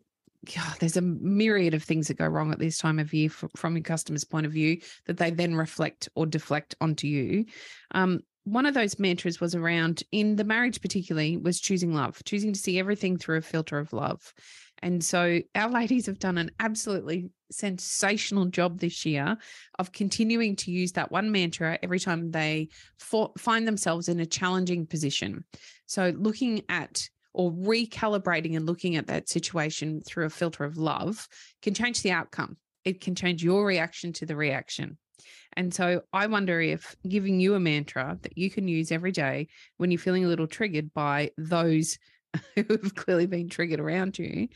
yeah, 0.56 0.74
there's 0.80 0.98
a 0.98 1.02
myriad 1.02 1.74
of 1.74 1.84
things 1.84 2.08
that 2.08 2.18
go 2.18 2.28
wrong 2.28 2.52
at 2.52 2.60
this 2.60 2.78
time 2.78 3.00
of 3.00 3.14
year 3.14 3.30
from, 3.30 3.50
from 3.56 3.76
your 3.76 3.84
customer's 3.84 4.24
point 4.24 4.46
of 4.46 4.52
view 4.52 4.80
that 5.06 5.18
they 5.18 5.32
then 5.32 5.56
reflect 5.56 6.10
or 6.16 6.26
deflect 6.26 6.76
onto 6.80 7.08
you. 7.08 7.46
Um, 7.92 8.22
one 8.44 8.66
of 8.66 8.74
those 8.74 8.98
mantras 8.98 9.42
was 9.42 9.56
around 9.56 10.04
in 10.12 10.38
the 10.38 10.46
marriage, 10.46 10.82
particularly, 10.82 11.36
was 11.36 11.60
choosing 11.60 11.94
love, 11.94 12.22
choosing 12.24 12.54
to 12.54 12.60
see 12.60 12.80
everything 12.80 13.18
through 13.18 13.38
a 13.38 13.42
filter 13.42 13.78
of 13.78 13.92
love. 13.92 14.34
And 14.82 15.04
so 15.04 15.42
our 15.54 15.70
ladies 15.72 16.06
have 16.06 16.20
done 16.20 16.38
an 16.38 16.52
absolutely 16.60 17.30
sensational 17.52 18.46
job 18.46 18.80
this 18.80 19.06
year 19.06 19.38
of 19.80 19.92
continuing 19.92 20.56
to 20.58 20.72
use 20.72 20.94
that 20.94 21.12
one 21.12 21.32
mantra 21.32 21.78
every 21.82 22.00
time 22.00 22.32
they 22.32 22.70
for, 23.00 23.32
find 23.38 23.68
themselves 23.68 24.10
in 24.10 24.20
a 24.20 24.26
challenging 24.26 24.86
position. 24.86 25.44
So 25.86 26.14
looking 26.18 26.64
at 26.70 27.10
or 27.34 27.52
recalibrating 27.52 28.56
and 28.56 28.66
looking 28.66 28.96
at 28.96 29.08
that 29.08 29.30
situation 29.30 30.02
through 30.02 30.26
a 30.26 30.30
filter 30.30 30.64
of 30.64 30.78
love 30.78 31.28
can 31.62 31.74
change 31.74 32.02
the 32.02 32.12
outcome. 32.12 32.58
It 32.84 33.00
can 33.00 33.16
change 33.16 33.44
your 33.44 33.66
reaction 33.66 34.12
to 34.14 34.26
the 34.26 34.36
reaction. 34.36 34.98
And 35.56 35.74
so 35.74 36.02
I 36.14 36.28
wonder 36.28 36.62
if 36.62 36.96
giving 37.08 37.40
you 37.40 37.56
a 37.56 37.60
mantra 37.60 38.18
that 38.22 38.38
you 38.38 38.50
can 38.50 38.68
use 38.68 38.92
every 38.92 39.12
day 39.12 39.48
when 39.78 39.92
you're 39.92 40.00
feeling 40.00 40.26
a 40.26 40.28
little 40.28 40.48
triggered 40.48 40.94
by 40.94 41.32
those 41.38 41.98
who've 42.56 42.96
clearly 42.96 43.26
been 43.26 43.50
triggered 43.50 43.80
around 43.80 44.20
you 44.20 44.48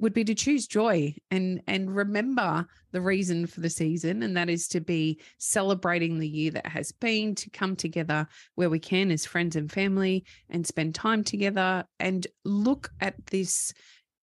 would 0.00 0.12
be 0.12 0.24
to 0.24 0.34
choose 0.34 0.66
joy 0.66 1.14
and 1.30 1.62
and 1.66 1.94
remember 1.94 2.66
the 2.92 3.00
reason 3.00 3.46
for 3.46 3.60
the 3.60 3.70
season 3.70 4.22
and 4.22 4.36
that 4.36 4.50
is 4.50 4.66
to 4.66 4.80
be 4.80 5.20
celebrating 5.38 6.18
the 6.18 6.28
year 6.28 6.50
that 6.50 6.66
has 6.66 6.90
been 6.92 7.34
to 7.34 7.48
come 7.50 7.76
together 7.76 8.26
where 8.56 8.68
we 8.68 8.78
can 8.78 9.10
as 9.10 9.24
friends 9.24 9.54
and 9.54 9.70
family 9.70 10.24
and 10.50 10.66
spend 10.66 10.94
time 10.94 11.22
together 11.22 11.84
and 12.00 12.26
look 12.44 12.90
at 13.00 13.14
this 13.26 13.72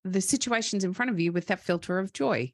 the 0.03 0.21
situations 0.21 0.83
in 0.83 0.93
front 0.93 1.11
of 1.11 1.19
you 1.19 1.31
with 1.31 1.47
that 1.47 1.59
filter 1.59 1.99
of 1.99 2.13
joy. 2.13 2.51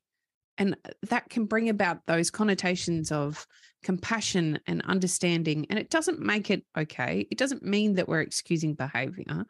And 0.57 0.75
that 1.09 1.29
can 1.29 1.45
bring 1.45 1.69
about 1.69 2.05
those 2.07 2.31
connotations 2.31 3.11
of 3.11 3.45
compassion 3.83 4.59
and 4.67 4.81
understanding. 4.83 5.65
And 5.69 5.79
it 5.79 5.89
doesn't 5.89 6.19
make 6.19 6.49
it 6.49 6.63
okay. 6.77 7.27
It 7.31 7.37
doesn't 7.37 7.63
mean 7.63 7.95
that 7.95 8.07
we're 8.07 8.21
excusing 8.21 8.73
behavior. 8.73 9.45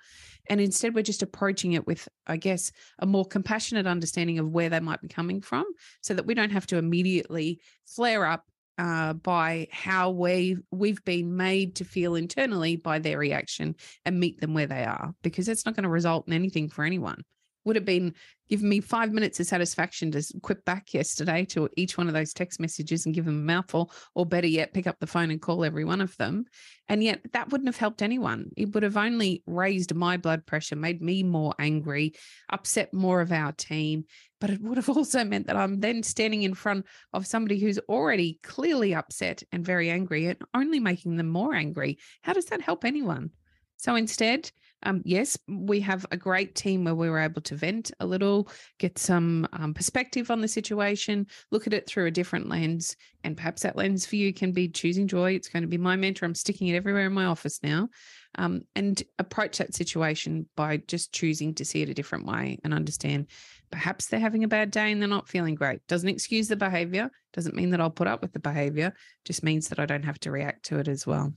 And 0.49 0.61
instead, 0.61 0.95
we're 0.95 1.03
just 1.03 1.23
approaching 1.23 1.73
it 1.73 1.85
with, 1.87 2.07
I 2.25 2.37
guess, 2.37 2.71
a 2.99 3.05
more 3.05 3.25
compassionate 3.25 3.87
understanding 3.87 4.39
of 4.39 4.49
where 4.49 4.69
they 4.69 4.79
might 4.79 5.01
be 5.01 5.07
coming 5.07 5.41
from 5.41 5.65
so 6.01 6.13
that 6.13 6.25
we 6.25 6.33
don't 6.33 6.51
have 6.51 6.67
to 6.67 6.77
immediately 6.77 7.59
flare 7.85 8.25
up 8.25 8.43
uh, 8.77 9.13
by 9.13 9.67
how 9.71 10.11
we 10.11 10.57
we've 10.71 11.03
been 11.03 11.35
made 11.35 11.75
to 11.77 11.83
feel 11.83 12.15
internally 12.15 12.75
by 12.75 12.99
their 12.99 13.17
reaction 13.17 13.75
and 14.05 14.19
meet 14.19 14.39
them 14.39 14.53
where 14.53 14.67
they 14.67 14.83
are 14.83 15.13
because 15.23 15.47
that's 15.47 15.65
not 15.65 15.75
going 15.75 15.83
to 15.83 15.89
result 15.89 16.27
in 16.27 16.33
anything 16.33 16.69
for 16.69 16.83
anyone 16.83 17.23
would 17.67 17.75
have 17.75 17.85
been 17.85 18.13
giving 18.49 18.69
me 18.69 18.79
five 18.79 19.11
minutes 19.11 19.39
of 19.39 19.45
satisfaction 19.45 20.09
to 20.11 20.23
quip 20.41 20.63
back 20.65 20.93
yesterday 20.93 21.45
to 21.45 21.69
each 21.75 21.97
one 21.97 22.07
of 22.07 22.13
those 22.13 22.33
text 22.33 22.59
messages 22.59 23.05
and 23.05 23.13
give 23.13 23.25
them 23.25 23.37
a 23.37 23.53
mouthful, 23.53 23.91
or 24.15 24.25
better 24.25 24.47
yet, 24.47 24.73
pick 24.73 24.87
up 24.87 24.97
the 24.99 25.07
phone 25.07 25.31
and 25.31 25.41
call 25.41 25.63
every 25.63 25.83
one 25.83 26.01
of 26.01 26.15
them. 26.17 26.45
And 26.87 27.03
yet 27.03 27.21
that 27.33 27.49
wouldn't 27.51 27.67
have 27.67 27.77
helped 27.77 28.01
anyone. 28.01 28.49
It 28.55 28.73
would 28.73 28.83
have 28.83 28.97
only 28.97 29.43
raised 29.45 29.93
my 29.93 30.17
blood 30.17 30.45
pressure, 30.45 30.75
made 30.75 31.01
me 31.01 31.23
more 31.23 31.53
angry, 31.59 32.13
upset 32.49 32.93
more 32.93 33.21
of 33.21 33.31
our 33.31 33.51
team. 33.51 34.05
But 34.39 34.51
it 34.51 34.61
would 34.61 34.77
have 34.77 34.89
also 34.97 35.23
meant 35.23 35.47
that 35.47 35.57
I'm 35.57 35.79
then 35.79 36.01
standing 36.03 36.43
in 36.43 36.53
front 36.53 36.85
of 37.13 37.27
somebody 37.27 37.59
who's 37.59 37.79
already 37.89 38.39
clearly 38.43 38.95
upset 38.95 39.43
and 39.51 39.65
very 39.65 39.89
angry 39.89 40.27
and 40.27 40.37
only 40.53 40.79
making 40.79 41.17
them 41.17 41.27
more 41.27 41.53
angry. 41.53 41.97
How 42.21 42.33
does 42.33 42.45
that 42.45 42.61
help 42.61 42.85
anyone? 42.85 43.31
So 43.77 43.95
instead, 43.95 44.51
um, 44.83 45.01
yes, 45.05 45.37
we 45.47 45.79
have 45.81 46.05
a 46.11 46.17
great 46.17 46.55
team 46.55 46.83
where 46.83 46.95
we 46.95 47.09
were 47.09 47.19
able 47.19 47.41
to 47.41 47.55
vent 47.55 47.91
a 47.99 48.05
little, 48.05 48.49
get 48.77 48.97
some 48.97 49.47
um, 49.53 49.73
perspective 49.73 50.29
on 50.29 50.41
the 50.41 50.47
situation, 50.47 51.27
look 51.51 51.67
at 51.67 51.73
it 51.73 51.87
through 51.87 52.05
a 52.05 52.11
different 52.11 52.47
lens. 52.47 52.95
And 53.23 53.35
perhaps 53.35 53.63
that 53.63 53.75
lens 53.75 54.05
for 54.05 54.15
you 54.15 54.33
can 54.33 54.51
be 54.51 54.69
choosing 54.69 55.07
joy. 55.07 55.33
It's 55.33 55.49
going 55.49 55.63
to 55.63 55.67
be 55.67 55.77
my 55.77 55.95
mentor. 55.95 56.25
I'm 56.25 56.35
sticking 56.35 56.67
it 56.67 56.75
everywhere 56.75 57.07
in 57.07 57.13
my 57.13 57.25
office 57.25 57.59
now. 57.63 57.89
Um, 58.35 58.61
and 58.75 59.01
approach 59.17 59.57
that 59.57 59.73
situation 59.73 60.47
by 60.55 60.77
just 60.77 61.11
choosing 61.11 61.55
to 61.55 61.65
see 61.65 61.81
it 61.81 61.89
a 61.89 61.93
different 61.93 62.27
way 62.27 62.59
and 62.63 62.73
understand 62.73 63.27
perhaps 63.71 64.07
they're 64.07 64.19
having 64.19 64.43
a 64.43 64.47
bad 64.47 64.69
day 64.69 64.91
and 64.91 65.01
they're 65.01 65.09
not 65.09 65.27
feeling 65.27 65.55
great. 65.55 65.85
Doesn't 65.87 66.09
excuse 66.09 66.47
the 66.47 66.55
behavior, 66.55 67.09
doesn't 67.33 67.55
mean 67.55 67.71
that 67.71 67.81
I'll 67.81 67.89
put 67.89 68.07
up 68.07 68.21
with 68.21 68.33
the 68.33 68.39
behavior, 68.39 68.93
just 69.25 69.43
means 69.43 69.69
that 69.69 69.79
I 69.79 69.87
don't 69.87 70.05
have 70.05 70.19
to 70.19 70.31
react 70.31 70.65
to 70.65 70.77
it 70.77 70.87
as 70.87 71.07
well. 71.07 71.33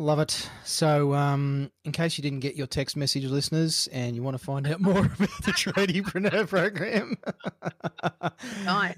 Love 0.00 0.18
it. 0.20 0.48
So, 0.64 1.12
um, 1.12 1.70
in 1.84 1.92
case 1.92 2.16
you 2.16 2.22
didn't 2.22 2.40
get 2.40 2.54
your 2.54 2.66
text 2.66 2.96
message, 2.96 3.26
listeners, 3.26 3.86
and 3.92 4.16
you 4.16 4.22
want 4.22 4.34
to 4.34 4.42
find 4.42 4.66
out 4.66 4.80
more 4.80 5.00
about 5.00 5.18
the 5.18 5.52
Tradiepreneur 5.52 6.48
program, 6.48 7.18
nice. 8.64 8.96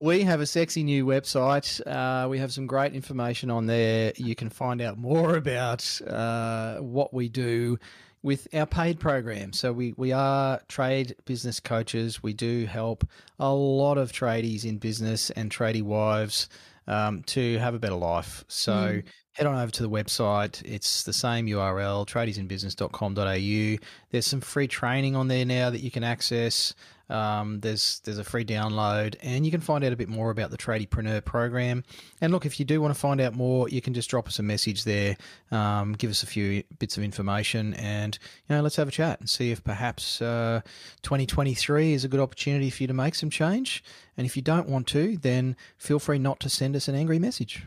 We 0.00 0.22
have 0.22 0.40
a 0.40 0.46
sexy 0.46 0.82
new 0.82 1.06
website. 1.06 1.80
Uh, 1.86 2.28
we 2.28 2.40
have 2.40 2.52
some 2.52 2.66
great 2.66 2.94
information 2.94 3.48
on 3.48 3.66
there. 3.66 4.12
You 4.16 4.34
can 4.34 4.50
find 4.50 4.82
out 4.82 4.98
more 4.98 5.36
about 5.36 6.00
uh, 6.04 6.78
what 6.78 7.14
we 7.14 7.28
do 7.28 7.78
with 8.24 8.48
our 8.52 8.66
paid 8.66 8.98
program. 8.98 9.52
So 9.52 9.72
we, 9.72 9.94
we 9.96 10.10
are 10.10 10.60
trade 10.66 11.14
business 11.26 11.60
coaches. 11.60 12.24
We 12.24 12.32
do 12.32 12.66
help 12.66 13.06
a 13.38 13.54
lot 13.54 13.98
of 13.98 14.10
tradies 14.10 14.64
in 14.64 14.78
business 14.78 15.30
and 15.30 15.48
tradie 15.48 15.82
wives 15.82 16.48
um, 16.88 17.22
to 17.22 17.56
have 17.58 17.74
a 17.74 17.78
better 17.78 17.94
life. 17.94 18.44
So 18.48 18.72
mm 18.72 19.04
head 19.32 19.46
on 19.46 19.56
over 19.56 19.70
to 19.70 19.82
the 19.82 19.90
website. 19.90 20.62
It's 20.64 21.04
the 21.04 21.12
same 21.12 21.46
URL, 21.46 22.06
tradiesinbusiness.com.au. 22.06 23.84
There's 24.10 24.26
some 24.26 24.40
free 24.40 24.68
training 24.68 25.16
on 25.16 25.28
there 25.28 25.44
now 25.44 25.70
that 25.70 25.80
you 25.80 25.90
can 25.90 26.04
access. 26.04 26.74
Um, 27.10 27.58
there's 27.58 28.00
there's 28.04 28.18
a 28.18 28.24
free 28.24 28.44
download, 28.44 29.16
and 29.20 29.44
you 29.44 29.50
can 29.50 29.60
find 29.60 29.82
out 29.82 29.92
a 29.92 29.96
bit 29.96 30.08
more 30.08 30.30
about 30.30 30.52
the 30.52 30.56
Tradiepreneur 30.56 31.24
program. 31.24 31.82
And 32.20 32.32
look, 32.32 32.46
if 32.46 32.60
you 32.60 32.64
do 32.64 32.80
want 32.80 32.94
to 32.94 33.00
find 33.00 33.20
out 33.20 33.34
more, 33.34 33.68
you 33.68 33.82
can 33.82 33.94
just 33.94 34.08
drop 34.08 34.28
us 34.28 34.38
a 34.38 34.44
message 34.44 34.84
there, 34.84 35.16
um, 35.50 35.94
give 35.94 36.08
us 36.08 36.22
a 36.22 36.26
few 36.26 36.62
bits 36.78 36.96
of 36.96 37.02
information, 37.02 37.74
and 37.74 38.16
you 38.48 38.54
know, 38.54 38.62
let's 38.62 38.76
have 38.76 38.86
a 38.86 38.92
chat 38.92 39.18
and 39.18 39.28
see 39.28 39.50
if 39.50 39.62
perhaps 39.64 40.22
uh, 40.22 40.60
2023 41.02 41.94
is 41.94 42.04
a 42.04 42.08
good 42.08 42.20
opportunity 42.20 42.70
for 42.70 42.84
you 42.84 42.86
to 42.86 42.94
make 42.94 43.16
some 43.16 43.28
change. 43.28 43.82
And 44.16 44.24
if 44.24 44.36
you 44.36 44.42
don't 44.42 44.68
want 44.68 44.86
to, 44.88 45.16
then 45.16 45.56
feel 45.78 45.98
free 45.98 46.18
not 46.20 46.38
to 46.40 46.48
send 46.48 46.76
us 46.76 46.86
an 46.86 46.94
angry 46.94 47.18
message. 47.18 47.66